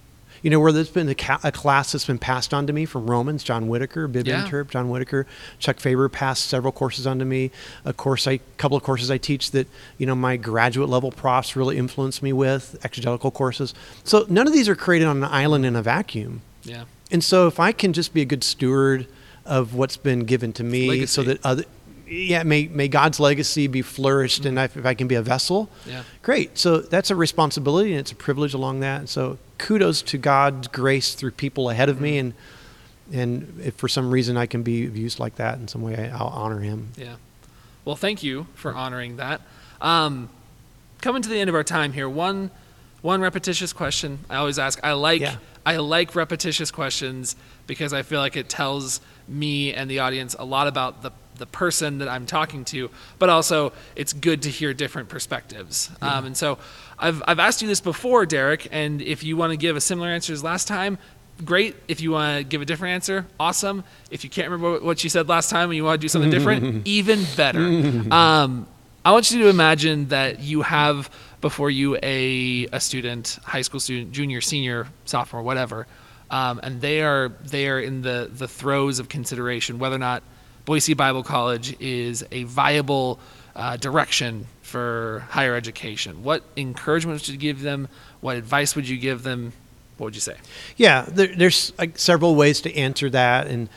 You 0.44 0.50
know, 0.50 0.60
where 0.60 0.72
there's 0.72 0.90
been 0.90 1.08
a, 1.08 1.14
ca- 1.14 1.40
a 1.44 1.52
class 1.52 1.92
that's 1.92 2.06
been 2.06 2.18
passed 2.18 2.52
on 2.52 2.66
to 2.66 2.74
me 2.74 2.86
from 2.86 3.08
Romans, 3.08 3.44
John 3.44 3.68
Whitaker, 3.68 4.08
Bib 4.08 4.28
Yeah. 4.28 4.44
Interp, 4.44 4.72
John 4.72 4.90
Whitaker, 4.90 5.28
Chuck 5.60 5.80
Faber 5.80 6.10
passed 6.10 6.46
several 6.46 6.72
courses 6.72 7.06
on 7.06 7.20
to 7.20 7.26
me. 7.26 7.52
A 7.86 7.94
course, 7.94 8.28
I 8.28 8.40
couple 8.58 8.76
of 8.76 8.82
courses 8.82 9.12
I 9.12 9.20
teach 9.20 9.52
that 9.52 9.68
you 10.00 10.06
know 10.06 10.16
my 10.16 10.38
graduate 10.38 10.90
level 10.90 11.12
profs 11.12 11.56
really 11.56 11.78
influenced 11.78 12.24
me 12.24 12.34
with 12.34 12.80
exegetical 12.84 13.30
courses. 13.30 13.76
So 14.04 14.26
none 14.30 14.48
of 14.48 14.54
these 14.54 14.68
are 14.68 14.76
created 14.76 15.08
on 15.08 15.18
an 15.18 15.26
island 15.26 15.66
in 15.66 15.76
a 15.76 15.82
vacuum. 15.82 16.42
yeah. 16.64 16.86
And 17.12 17.22
so 17.24 17.46
if 17.48 17.60
I 17.60 17.74
can 17.74 17.92
just 17.92 18.14
be 18.14 18.22
a 18.22 18.26
good 18.26 18.42
steward 18.44 19.06
of 19.46 19.74
what's 19.74 19.98
been 19.98 20.22
given 20.26 20.54
to 20.54 20.64
me 20.64 20.88
Legacy. 20.90 21.08
so 21.08 21.24
that 21.24 21.40
other 21.46 21.64
yeah, 22.08 22.44
may 22.44 22.68
may 22.68 22.88
God's 22.90 23.20
legacy 23.22 23.68
be 23.68 23.82
flourished 23.82 24.46
and 24.46 24.60
if, 24.60 24.76
if 24.76 24.86
I 24.86 24.94
can 24.94 25.08
be 25.08 25.16
a 25.16 25.22
vessel, 25.22 25.70
Yeah. 25.88 26.04
great. 26.22 26.58
So 26.58 26.80
that's 26.80 27.10
a 27.10 27.16
responsibility 27.16 27.92
and 27.92 28.00
it's 28.02 28.12
a 28.12 28.16
privilege 28.16 28.54
along 28.54 28.82
that. 28.82 29.00
And 29.00 29.10
so 29.10 29.38
kudos 29.58 30.02
to 30.04 30.18
God's 30.18 30.68
grace 30.68 31.14
through 31.16 31.32
people 31.32 31.70
ahead 31.70 31.88
of 31.90 32.02
me 32.02 32.18
and 32.18 32.34
and 33.14 33.60
if 33.64 33.76
for 33.76 33.88
some 33.88 34.12
reason 34.12 34.36
I 34.38 34.46
can 34.46 34.62
be 34.64 34.74
used 34.74 35.20
like 35.20 35.36
that 35.36 35.58
in 35.60 35.68
some 35.68 35.82
way, 35.82 36.10
I'll 36.14 36.28
honor 36.28 36.60
him. 36.60 36.90
Yeah. 36.98 37.16
Well, 37.86 37.96
thank 37.96 38.24
you 38.24 38.48
for 38.56 38.74
honoring 38.74 39.18
that. 39.18 39.42
Um, 39.82 40.30
coming 41.02 41.22
to 41.22 41.30
the 41.30 41.38
end 41.40 41.50
of 41.50 41.56
our 41.56 41.64
time 41.64 41.94
here, 41.94 42.10
one 42.10 42.52
one 43.02 43.22
repetitious 43.22 43.74
question 43.74 44.20
I 44.30 44.36
always 44.36 44.60
ask. 44.60 44.80
I 44.84 44.94
like 44.94 45.22
Yeah. 45.22 45.38
I 45.66 45.78
like 45.78 46.14
repetitious 46.16 46.72
questions 46.72 47.36
because 47.68 47.94
I 47.94 48.02
feel 48.02 48.20
like 48.20 48.36
it 48.36 48.50
tells 48.50 49.00
me 49.28 49.74
and 49.74 49.90
the 49.90 50.00
audience 50.00 50.36
a 50.40 50.46
lot 50.46 50.68
about 50.68 51.02
the 51.02 51.12
the 51.38 51.46
person 51.48 51.98
that 52.00 52.08
I'm 52.08 52.28
talking 52.28 52.64
to, 52.66 52.92
but 53.18 53.30
also 53.30 53.74
it's 53.96 54.14
good 54.14 54.44
to 54.44 54.50
hear 54.50 54.76
different 54.76 55.10
perspectives. 55.10 55.90
Um, 56.02 56.26
and 56.28 56.38
so 56.38 56.60
I've 57.00 57.24
I've 57.26 57.40
asked 57.40 57.62
you 57.64 57.68
this 57.68 57.82
before, 57.82 58.26
Derek, 58.28 58.68
and 58.72 59.02
if 59.02 59.24
you 59.24 59.36
want 59.38 59.52
to 59.52 59.58
give 59.58 59.76
a 59.76 59.82
similar 59.82 60.10
answer 60.10 60.34
as 60.34 60.44
last 60.44 60.68
time, 60.68 61.00
great. 61.44 61.76
If 61.88 62.00
you 62.00 62.12
want 62.12 62.38
to 62.38 62.44
give 62.44 62.62
a 62.62 62.66
different 62.66 62.94
answer, 62.94 63.26
awesome. 63.40 63.84
If 64.12 64.24
you 64.24 64.30
can't 64.30 64.50
remember 64.50 64.72
what- 64.74 64.84
what 64.84 65.04
you 65.04 65.10
said 65.10 65.28
last 65.30 65.50
time 65.50 65.70
and 65.72 65.76
you 65.78 65.84
want 65.84 66.00
to 66.00 66.06
do 66.06 66.10
something 66.10 66.30
different, 66.30 66.86
even 66.86 67.26
better. 67.36 67.60
Um, 68.14 68.68
I 69.04 69.12
want 69.12 69.32
you 69.32 69.40
to 69.44 69.48
imagine 69.50 70.10
that 70.10 70.42
you 70.42 70.62
have 70.62 71.10
before 71.40 71.72
you 71.72 71.98
a, 72.04 72.68
a 72.72 72.80
student, 72.80 73.40
high 73.44 73.64
school 73.64 73.80
student, 73.80 74.12
junior, 74.12 74.42
senior, 74.42 74.88
sophomore, 75.06 75.42
whatever, 75.42 75.88
um, 76.32 76.60
and 76.64 76.82
they 76.82 77.02
are 77.02 77.30
they 77.44 77.68
are 77.68 77.80
in 77.80 78.02
the 78.02 78.30
the 78.34 78.48
throes 78.48 78.98
of 78.98 79.10
consideration 79.10 79.78
whether 79.78 79.96
or 79.96 80.00
not 80.00 80.24
Boise 80.66 80.94
Bible 80.94 81.22
College 81.22 81.80
is 81.80 82.26
a 82.32 82.44
viable 82.44 83.20
uh, 83.56 83.78
direction 83.78 84.48
for 84.62 85.26
higher 85.30 85.56
education. 85.56 86.24
What 86.24 86.44
encouragement 86.56 87.20
would 87.20 87.28
you 87.28 87.38
give 87.38 87.62
them? 87.62 87.90
What 88.22 88.38
advice 88.38 88.76
would 88.76 88.88
you 88.88 88.98
give 88.98 89.24
them? 89.24 89.52
What 89.98 90.06
would 90.06 90.16
you 90.16 90.22
say? 90.22 90.38
Yeah, 90.78 91.06
there, 91.08 91.36
there's 91.36 91.74
like 91.78 91.98
several 92.00 92.36
ways 92.36 92.62
to 92.62 92.76
answer 92.76 93.10
that, 93.10 93.48
and 93.48 93.68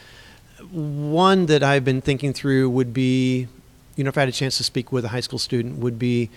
one 0.71 1.47
that 1.47 1.62
I've 1.62 1.85
been 1.85 2.01
thinking 2.01 2.33
through 2.33 2.71
would 2.71 2.95
be, 2.95 3.49
you 3.97 4.05
know, 4.05 4.09
if 4.09 4.17
I 4.17 4.21
had 4.21 4.29
a 4.29 4.33
chance 4.33 4.57
to 4.59 4.64
speak 4.64 4.93
with 4.93 5.05
a 5.05 5.09
high 5.09 5.21
school 5.21 5.38
student, 5.38 5.79
would 5.79 5.99
be 5.99 6.31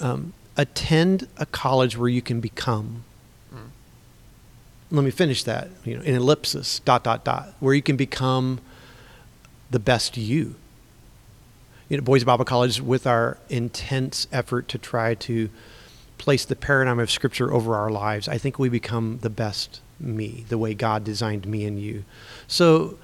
um, 0.00 0.32
attend 0.56 1.28
a 1.36 1.46
college 1.46 1.96
where 1.96 2.08
you 2.08 2.22
can 2.22 2.40
become. 2.40 3.04
Let 4.92 5.04
me 5.04 5.10
finish 5.10 5.42
that. 5.44 5.70
You 5.84 5.96
know, 5.96 6.02
in 6.02 6.14
ellipsis, 6.14 6.80
dot 6.80 7.02
dot 7.02 7.24
dot, 7.24 7.54
where 7.60 7.74
you 7.74 7.82
can 7.82 7.96
become 7.96 8.60
the 9.70 9.78
best 9.78 10.18
you. 10.18 10.54
You 11.88 11.96
know, 11.96 12.02
Boise 12.02 12.26
Bible 12.26 12.44
College, 12.44 12.80
with 12.80 13.06
our 13.06 13.38
intense 13.48 14.28
effort 14.30 14.68
to 14.68 14.78
try 14.78 15.14
to 15.14 15.48
place 16.18 16.44
the 16.44 16.54
paradigm 16.54 16.98
of 16.98 17.10
Scripture 17.10 17.52
over 17.52 17.74
our 17.74 17.90
lives, 17.90 18.28
I 18.28 18.36
think 18.36 18.58
we 18.58 18.68
become 18.68 19.18
the 19.22 19.30
best 19.30 19.80
me, 19.98 20.44
the 20.48 20.58
way 20.58 20.74
God 20.74 21.04
designed 21.04 21.46
me 21.46 21.64
and 21.64 21.80
you. 21.80 22.04
So 22.46 22.98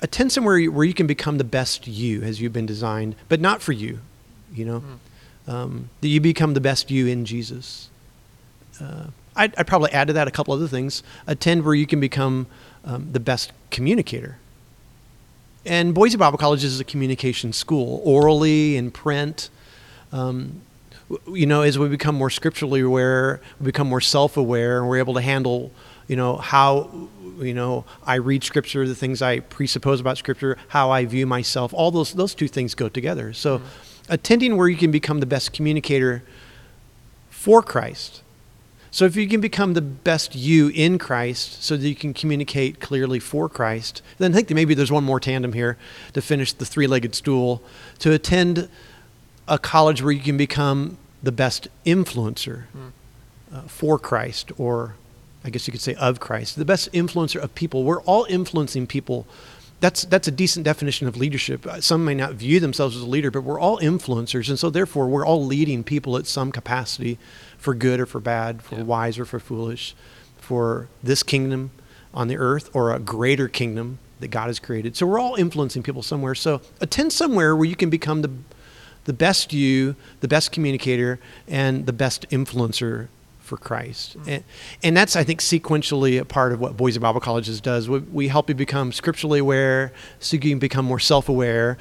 attend 0.00 0.32
somewhere 0.32 0.58
you- 0.58 0.72
where 0.72 0.86
you 0.86 0.94
can 0.94 1.06
become 1.06 1.36
the 1.36 1.44
best 1.44 1.86
you 1.86 2.22
as 2.22 2.40
you've 2.40 2.52
been 2.52 2.66
designed, 2.66 3.14
but 3.28 3.40
not 3.40 3.60
for 3.60 3.72
you, 3.72 3.98
you 4.54 4.64
know, 4.64 4.82
um, 5.46 5.90
that 6.00 6.08
you 6.08 6.20
become 6.20 6.54
the 6.54 6.60
best 6.60 6.90
you 6.90 7.06
in 7.06 7.26
Jesus. 7.26 7.90
Uh, 8.80 9.08
I'd, 9.36 9.56
I'd 9.56 9.66
probably 9.66 9.92
add 9.92 10.08
to 10.08 10.12
that 10.14 10.28
a 10.28 10.30
couple 10.30 10.54
other 10.54 10.68
things. 10.68 11.02
Attend 11.26 11.64
where 11.64 11.74
you 11.74 11.86
can 11.86 12.00
become 12.00 12.46
um, 12.84 13.12
the 13.12 13.20
best 13.20 13.52
communicator. 13.70 14.38
And 15.64 15.94
Boise 15.94 16.16
Bible 16.16 16.38
College 16.38 16.64
is 16.64 16.80
a 16.80 16.84
communication 16.84 17.52
school, 17.52 18.00
orally 18.04 18.76
and 18.76 18.92
print. 18.92 19.50
Um, 20.12 20.62
you 21.28 21.46
know, 21.46 21.62
as 21.62 21.78
we 21.78 21.88
become 21.88 22.14
more 22.14 22.30
scripturally 22.30 22.80
aware, 22.80 23.40
we 23.60 23.66
become 23.66 23.88
more 23.88 24.00
self-aware, 24.00 24.78
and 24.78 24.88
we're 24.88 24.98
able 24.98 25.14
to 25.14 25.20
handle, 25.20 25.72
you 26.06 26.16
know, 26.16 26.36
how, 26.36 27.08
you 27.38 27.52
know, 27.52 27.84
I 28.04 28.16
read 28.16 28.44
scripture, 28.44 28.86
the 28.86 28.94
things 28.94 29.20
I 29.20 29.40
presuppose 29.40 30.00
about 30.00 30.18
scripture, 30.18 30.56
how 30.68 30.90
I 30.90 31.04
view 31.04 31.26
myself. 31.26 31.74
All 31.74 31.90
those 31.90 32.12
those 32.14 32.34
two 32.34 32.48
things 32.48 32.74
go 32.74 32.88
together. 32.88 33.32
So, 33.32 33.60
attending 34.08 34.56
where 34.56 34.68
you 34.68 34.76
can 34.76 34.90
become 34.90 35.20
the 35.20 35.26
best 35.26 35.52
communicator 35.52 36.22
for 37.28 37.60
Christ. 37.62 38.22
So 38.90 39.04
if 39.04 39.14
you 39.14 39.28
can 39.28 39.40
become 39.40 39.74
the 39.74 39.82
best 39.82 40.34
you 40.34 40.68
in 40.68 40.98
Christ 40.98 41.62
so 41.62 41.76
that 41.76 41.88
you 41.88 41.94
can 41.94 42.12
communicate 42.12 42.80
clearly 42.80 43.20
for 43.20 43.48
Christ, 43.48 44.02
then 44.18 44.32
I 44.32 44.34
think 44.34 44.48
that 44.48 44.54
maybe 44.54 44.74
there's 44.74 44.90
one 44.90 45.04
more 45.04 45.20
tandem 45.20 45.52
here 45.52 45.76
to 46.12 46.20
finish 46.20 46.52
the 46.52 46.64
three-legged 46.64 47.14
stool 47.14 47.62
to 48.00 48.12
attend 48.12 48.68
a 49.46 49.58
college 49.58 50.02
where 50.02 50.12
you 50.12 50.20
can 50.20 50.36
become 50.36 50.96
the 51.22 51.32
best 51.32 51.68
influencer 51.86 52.64
uh, 53.52 53.62
for 53.62 53.98
Christ 53.98 54.50
or 54.58 54.94
I 55.44 55.50
guess 55.50 55.66
you 55.66 55.72
could 55.72 55.80
say 55.80 55.94
of 55.94 56.20
Christ, 56.20 56.56
the 56.56 56.64
best 56.64 56.92
influencer 56.92 57.40
of 57.40 57.54
people. 57.54 57.84
We're 57.84 58.02
all 58.02 58.26
influencing 58.28 58.86
people. 58.86 59.26
That's 59.80 60.04
that's 60.04 60.28
a 60.28 60.30
decent 60.30 60.64
definition 60.64 61.08
of 61.08 61.16
leadership. 61.16 61.66
Uh, 61.66 61.80
Some 61.80 62.04
may 62.04 62.14
not 62.14 62.34
view 62.34 62.60
themselves 62.60 62.96
as 62.96 63.02
a 63.02 63.06
leader, 63.06 63.30
but 63.30 63.42
we're 63.42 63.58
all 63.58 63.78
influencers, 63.78 64.48
and 64.50 64.58
so 64.58 64.68
therefore 64.70 65.08
we're 65.08 65.26
all 65.26 65.44
leading 65.44 65.82
people 65.84 66.16
at 66.18 66.26
some 66.26 66.52
capacity, 66.52 67.18
for 67.56 67.74
good 67.74 67.98
or 68.00 68.06
for 68.06 68.20
bad, 68.20 68.62
for 68.62 68.76
Yeah. 68.76 68.82
wise 68.82 69.18
or 69.18 69.24
for 69.24 69.40
foolish, 69.40 69.94
for 70.38 70.88
this 71.02 71.22
kingdom 71.22 71.70
on 72.12 72.28
the 72.28 72.36
earth 72.36 72.68
or 72.74 72.92
a 72.92 72.98
greater 72.98 73.48
kingdom 73.48 73.98
that 74.20 74.28
God 74.28 74.48
has 74.48 74.58
created. 74.58 74.96
So 74.96 75.06
we're 75.06 75.18
all 75.18 75.34
influencing 75.36 75.82
people 75.82 76.02
somewhere. 76.02 76.34
So 76.34 76.60
attend 76.80 77.12
somewhere 77.12 77.56
where 77.56 77.66
you 77.66 77.76
can 77.76 77.88
become 77.90 78.22
the 78.22 78.30
the 79.06 79.12
best 79.14 79.54
you, 79.54 79.96
the 80.20 80.28
best 80.28 80.52
communicator, 80.52 81.18
and 81.48 81.86
the 81.86 81.92
best 81.92 82.28
influencer 82.28 83.08
for 83.50 83.56
Christ. 83.56 84.16
And, 84.28 84.44
and 84.80 84.96
that's, 84.96 85.16
I 85.16 85.24
think, 85.24 85.40
sequentially 85.40 86.20
a 86.20 86.24
part 86.24 86.52
of 86.52 86.60
what 86.60 86.76
Boise 86.76 87.00
Bible 87.00 87.20
Colleges 87.20 87.60
does. 87.60 87.88
We, 87.88 87.98
we 87.98 88.28
help 88.28 88.48
you 88.48 88.54
become 88.54 88.92
scripturally 88.92 89.40
aware 89.40 89.92
so 90.20 90.36
you 90.36 90.40
can 90.40 90.60
become 90.60 90.84
more 90.84 91.00
self 91.00 91.28
aware, 91.28 91.76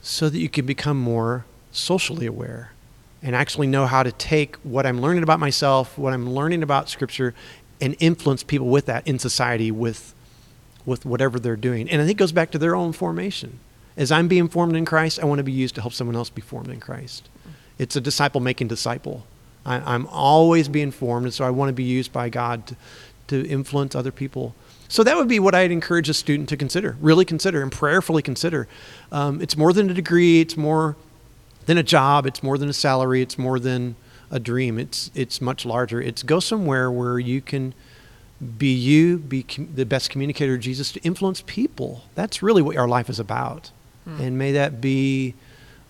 so 0.00 0.30
that 0.30 0.38
you 0.38 0.48
can 0.48 0.64
become 0.64 0.98
more 0.98 1.44
socially 1.70 2.24
aware 2.24 2.72
and 3.22 3.36
actually 3.36 3.66
know 3.66 3.86
how 3.86 4.02
to 4.02 4.10
take 4.10 4.56
what 4.64 4.86
I'm 4.86 5.02
learning 5.02 5.22
about 5.22 5.38
myself, 5.38 5.98
what 5.98 6.14
I'm 6.14 6.30
learning 6.30 6.62
about 6.62 6.88
Scripture, 6.88 7.34
and 7.78 7.94
influence 8.00 8.42
people 8.42 8.68
with 8.68 8.86
that 8.86 9.06
in 9.06 9.18
society 9.18 9.70
with, 9.70 10.14
with 10.86 11.04
whatever 11.04 11.38
they're 11.38 11.56
doing. 11.56 11.90
And 11.90 12.00
I 12.00 12.06
think 12.06 12.16
it 12.16 12.22
goes 12.22 12.32
back 12.32 12.50
to 12.52 12.58
their 12.58 12.74
own 12.74 12.92
formation. 12.92 13.60
As 13.98 14.10
I'm 14.10 14.28
being 14.28 14.48
formed 14.48 14.74
in 14.74 14.86
Christ, 14.86 15.20
I 15.20 15.26
want 15.26 15.40
to 15.40 15.44
be 15.44 15.52
used 15.52 15.74
to 15.74 15.82
help 15.82 15.92
someone 15.92 16.16
else 16.16 16.30
be 16.30 16.40
formed 16.40 16.70
in 16.70 16.80
Christ. 16.80 17.28
It's 17.78 17.96
a 17.96 18.00
disciple 18.00 18.40
making 18.40 18.68
disciple. 18.68 19.26
I, 19.64 19.94
am 19.94 20.06
always 20.08 20.68
being 20.68 20.90
formed, 20.90 21.26
and 21.26 21.34
so 21.34 21.44
I 21.44 21.50
want 21.50 21.68
to 21.68 21.72
be 21.72 21.84
used 21.84 22.12
by 22.12 22.28
God 22.28 22.66
to, 22.66 22.76
to 23.28 23.48
influence 23.48 23.94
other 23.94 24.10
people. 24.10 24.54
So 24.88 25.02
that 25.04 25.16
would 25.16 25.28
be 25.28 25.38
what 25.38 25.54
I'd 25.54 25.70
encourage 25.70 26.08
a 26.08 26.14
student 26.14 26.48
to 26.50 26.56
consider, 26.56 26.96
really 27.00 27.24
consider, 27.24 27.62
and 27.62 27.72
prayerfully 27.72 28.22
consider. 28.22 28.68
Um, 29.10 29.40
it's 29.40 29.56
more 29.56 29.72
than 29.72 29.88
a 29.88 29.94
degree. 29.94 30.40
It's 30.40 30.56
more 30.56 30.96
than 31.66 31.78
a 31.78 31.82
job. 31.82 32.26
It's 32.26 32.42
more 32.42 32.58
than 32.58 32.68
a 32.68 32.74
salary. 32.74 33.22
It's 33.22 33.38
more 33.38 33.58
than 33.58 33.96
a 34.30 34.38
dream. 34.38 34.78
It's 34.78 35.10
it's 35.14 35.40
much 35.40 35.64
larger. 35.64 36.00
It's 36.00 36.22
go 36.22 36.40
somewhere 36.40 36.90
where 36.90 37.18
you 37.18 37.40
can 37.40 37.74
be 38.58 38.72
you, 38.72 39.18
be 39.18 39.44
com- 39.44 39.68
the 39.74 39.86
best 39.86 40.10
communicator 40.10 40.54
of 40.54 40.60
Jesus 40.60 40.90
to 40.92 41.00
influence 41.00 41.42
people. 41.46 42.04
That's 42.14 42.42
really 42.42 42.60
what 42.60 42.76
our 42.76 42.88
life 42.88 43.08
is 43.08 43.20
about. 43.20 43.70
Hmm. 44.04 44.20
And 44.20 44.38
may 44.38 44.52
that 44.52 44.80
be 44.80 45.34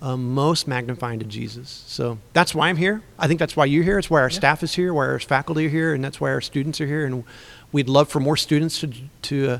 um, 0.03 0.35
most 0.35 0.69
magnifying 0.69 1.19
to 1.21 1.25
Jesus. 1.25 1.83
So 1.87 2.19
that's 2.35 2.55
why 2.55 2.69
I'm 2.69 2.77
here. 2.77 3.03
I 3.19 3.27
think 3.29 3.39
that's 3.39 3.57
why 3.57 3.65
you're 3.65 3.85
here. 3.85 3.99
It's 3.99 4.11
why 4.11 4.21
our 4.21 4.29
yeah. 4.29 4.37
staff 4.37 4.63
is 4.63 4.75
here, 4.75 4.93
why 4.93 5.07
our 5.07 5.19
faculty 5.19 5.67
are 5.67 5.71
here, 5.71 5.95
and 5.95 6.05
that's 6.05 6.21
why 6.21 6.31
our 6.31 6.43
students 6.43 6.81
are 6.81 6.87
here. 6.87 7.07
And 7.07 7.25
we'd 7.73 7.89
love 7.89 8.11
for 8.11 8.21
more 8.21 8.37
students 8.37 8.81
to 8.81 8.93
to 9.23 9.51
uh, 9.51 9.59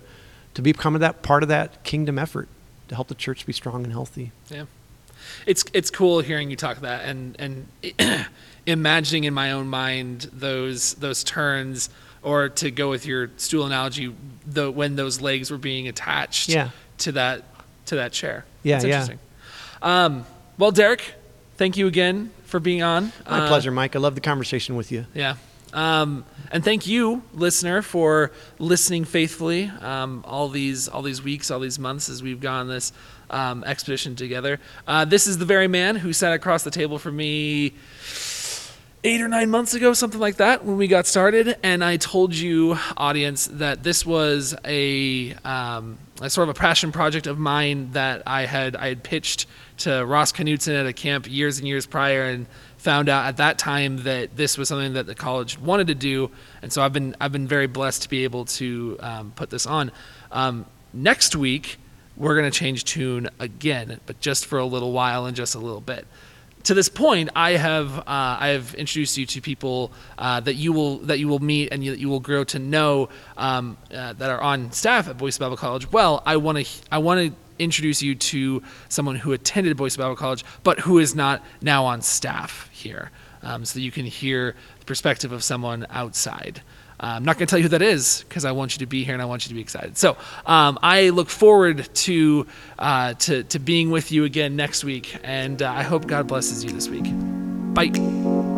to 0.53 0.61
become 0.61 0.99
that 0.99 1.23
part 1.23 1.43
of 1.43 1.49
that 1.49 1.83
kingdom 1.85 2.19
effort 2.19 2.49
to 2.89 2.95
help 2.95 3.09
the 3.09 3.15
church 3.15 3.47
be 3.47 3.55
strong 3.55 3.85
and 3.85 3.93
healthy. 3.93 4.33
Yeah 4.51 4.65
it's 5.47 5.65
it's 5.73 5.91
cool 5.91 6.21
hearing 6.21 6.51
you 6.51 6.57
talk 6.57 6.81
that 6.81 7.05
and 7.05 7.37
and 7.39 8.27
imagining 8.67 9.25
in 9.25 9.35
my 9.35 9.53
own 9.53 9.69
mind 9.69 10.29
those 10.33 10.95
those 10.95 11.25
turns 11.25 11.91
or 12.23 12.49
to 12.49 12.71
go 12.71 12.89
with 12.89 13.07
your 13.07 13.31
stool 13.37 13.67
analogy 13.67 14.15
the 14.47 14.71
when 14.71 14.97
those 14.97 15.21
legs 15.21 15.51
were 15.51 15.59
being 15.59 15.89
attached 15.89 16.49
yeah. 16.49 16.71
to 16.99 17.13
that 17.13 17.45
to 17.87 17.97
that 17.97 18.13
chair 18.13 18.45
yeah 18.63 18.77
That's 18.77 18.85
yeah 18.85 18.95
interesting. 19.01 19.19
Um, 19.83 20.25
well 20.59 20.71
derek 20.71 21.15
thank 21.57 21.77
you 21.77 21.87
again 21.87 22.31
for 22.45 22.61
being 22.61 22.83
on. 22.83 23.13
My 23.29 23.41
uh, 23.41 23.49
pleasure 23.49 23.71
mike. 23.71 23.97
I 23.97 23.99
love 23.99 24.15
the 24.15 24.21
conversation 24.21 24.77
with 24.77 24.91
you. 24.93 25.07
Yeah. 25.15 25.37
Um, 25.73 26.25
and 26.51 26.63
thank 26.63 26.87
you, 26.87 27.23
listener, 27.33 27.81
for 27.81 28.31
listening 28.59 29.05
faithfully 29.05 29.71
um, 29.81 30.23
all 30.27 30.49
these 30.49 30.89
all 30.89 31.03
these 31.03 31.23
weeks, 31.23 31.51
all 31.51 31.61
these 31.61 31.79
months 31.79 32.09
as 32.09 32.23
we've 32.23 32.41
gone 32.41 32.69
this 32.69 32.93
um, 33.31 33.65
expedition 33.65 34.15
together. 34.17 34.61
Uh, 34.87 35.05
this 35.05 35.27
is 35.27 35.39
the 35.39 35.47
very 35.47 35.69
man 35.69 35.97
who 35.97 36.13
sat 36.13 36.33
across 36.33 36.63
the 36.63 36.71
table 36.71 36.99
from 36.99 37.17
me 37.17 37.73
eight 39.05 39.21
or 39.21 39.29
nine 39.29 39.51
months 39.51 39.75
ago, 39.75 39.93
something 39.93 40.21
like 40.21 40.37
that, 40.37 40.65
when 40.65 40.77
we 40.77 40.87
got 40.87 41.07
started. 41.07 41.57
And 41.63 41.83
I 41.83 41.97
told 41.97 42.35
you, 42.35 42.79
audience, 42.97 43.49
that 43.53 43.83
this 43.83 44.07
was 44.07 44.55
a, 44.65 45.35
um, 45.45 45.99
a 46.21 46.31
sort 46.31 46.49
of 46.49 46.57
a 46.57 46.59
passion 46.59 46.93
project 46.93 47.27
of 47.27 47.39
mine 47.39 47.93
that 47.93 48.23
I 48.27 48.47
had 48.47 48.77
I 48.77 48.89
had 48.89 49.03
pitched 49.03 49.47
to 49.79 50.05
Ross 50.07 50.33
Knutson 50.33 50.79
at 50.79 50.87
a 50.87 50.93
camp 50.93 51.29
years 51.29 51.59
and 51.59 51.67
years 51.67 51.85
prior, 51.85 52.25
and 52.25 52.47
found 52.79 53.09
out 53.09 53.27
at 53.27 53.39
that 53.39 53.59
time 53.59 53.99
that 53.99 54.37
this 54.37 54.57
was 54.57 54.69
something 54.69 54.93
that 54.93 55.07
the 55.07 55.15
college 55.15 55.59
wanted 55.59 55.89
to 55.89 55.95
do. 55.95 56.31
And 56.63 56.73
so 56.73 56.83
I've 56.83 56.93
been 56.93 57.17
I've 57.21 57.33
been 57.33 57.49
very 57.49 57.67
blessed 57.67 58.03
to 58.03 58.09
be 58.09 58.23
able 58.25 58.45
to 58.45 58.97
um, 59.01 59.33
put 59.35 59.51
this 59.51 59.67
on. 59.67 59.91
Um, 60.31 60.67
next 60.93 61.35
week 61.35 61.79
we're 62.17 62.37
going 62.37 62.51
to 62.51 62.57
change 62.57 62.85
tune 62.85 63.29
again, 63.41 63.99
but 64.07 64.21
just 64.21 64.47
for 64.47 64.59
a 64.59 64.67
little 64.67 64.93
while 64.93 65.27
and 65.27 65.35
just 65.35 65.55
a 65.55 65.59
little 65.59 65.81
bit. 65.81 66.07
To 66.65 66.75
this 66.75 66.89
point, 66.89 67.31
I 67.35 67.53
have 67.53 67.99
uh, 67.99 68.05
I 68.07 68.49
have 68.49 68.75
introduced 68.75 69.17
you 69.17 69.27
to 69.27 69.41
people 69.41 69.91
uh, 70.17 70.39
that 70.41 70.55
you 70.55 70.73
will 70.73 70.99
that 70.99 71.19
you 71.19 71.27
will 71.27 71.41
meet 71.41 71.73
and 71.73 71.85
you, 71.85 71.95
you 71.95 72.09
will 72.09 72.21
grow 72.21 72.45
to 72.45 72.59
know 72.61 73.09
um, 73.37 73.77
uh, 73.93 74.13
that 74.13 74.31
are 74.31 74.41
on 74.41 74.71
staff 74.71 75.09
at 75.09 75.19
Boise 75.19 75.41
Bible 75.41 75.57
College. 75.57 75.91
Well, 75.91 76.23
I 76.25 76.37
want 76.37 76.65
to 76.65 76.83
I 76.93 76.99
want 76.99 77.29
to 77.29 77.35
introduce 77.59 78.01
you 78.01 78.15
to 78.15 78.63
someone 78.89 79.17
who 79.17 79.33
attended 79.33 79.77
Boise 79.77 79.99
Bible 79.99 80.15
College, 80.15 80.45
but 80.63 80.79
who 80.81 80.99
is 80.99 81.17
not 81.17 81.45
now 81.61 81.85
on 81.85 82.01
staff 82.01 82.69
here, 82.73 83.11
um, 83.43 83.65
so 83.65 83.75
that 83.75 83.83
you 83.83 83.91
can 83.91 84.07
hear 84.07 84.55
the 84.79 84.85
perspective 84.85 85.33
of 85.33 85.43
someone 85.43 85.85
outside. 85.91 86.63
I'm 87.03 87.25
not 87.25 87.37
going 87.37 87.47
to 87.47 87.51
tell 87.51 87.59
you 87.59 87.65
who 87.65 87.69
that 87.71 87.83
is 87.83 88.25
because 88.29 88.45
I 88.45 88.53
want 88.53 88.75
you 88.75 88.79
to 88.81 88.87
be 88.87 89.05
here 89.05 89.15
and 89.15 89.23
I 89.23 89.27
want 89.27 89.45
you 89.45 89.49
to 89.49 89.55
be 89.55 89.61
excited. 89.61 89.99
So 89.99 90.17
um, 90.47 90.79
I 90.83 91.11
look 91.11 91.29
forward 91.29 91.89
to, 91.95 92.47
uh, 92.79 93.15
to, 93.15 93.43
to 93.45 93.59
being 93.59 93.91
with 93.91 94.13
you 94.13 94.25
again 94.25 94.57
next 94.57 94.85
week, 94.85 95.17
and 95.23 95.61
uh, 95.63 95.71
I 95.71 95.83
hope 95.83 96.07
God 96.07 96.29
blesses 96.29 96.65
you 96.65 96.71
this 96.71 96.89
week. 96.89 97.05
Bye. 97.75 98.52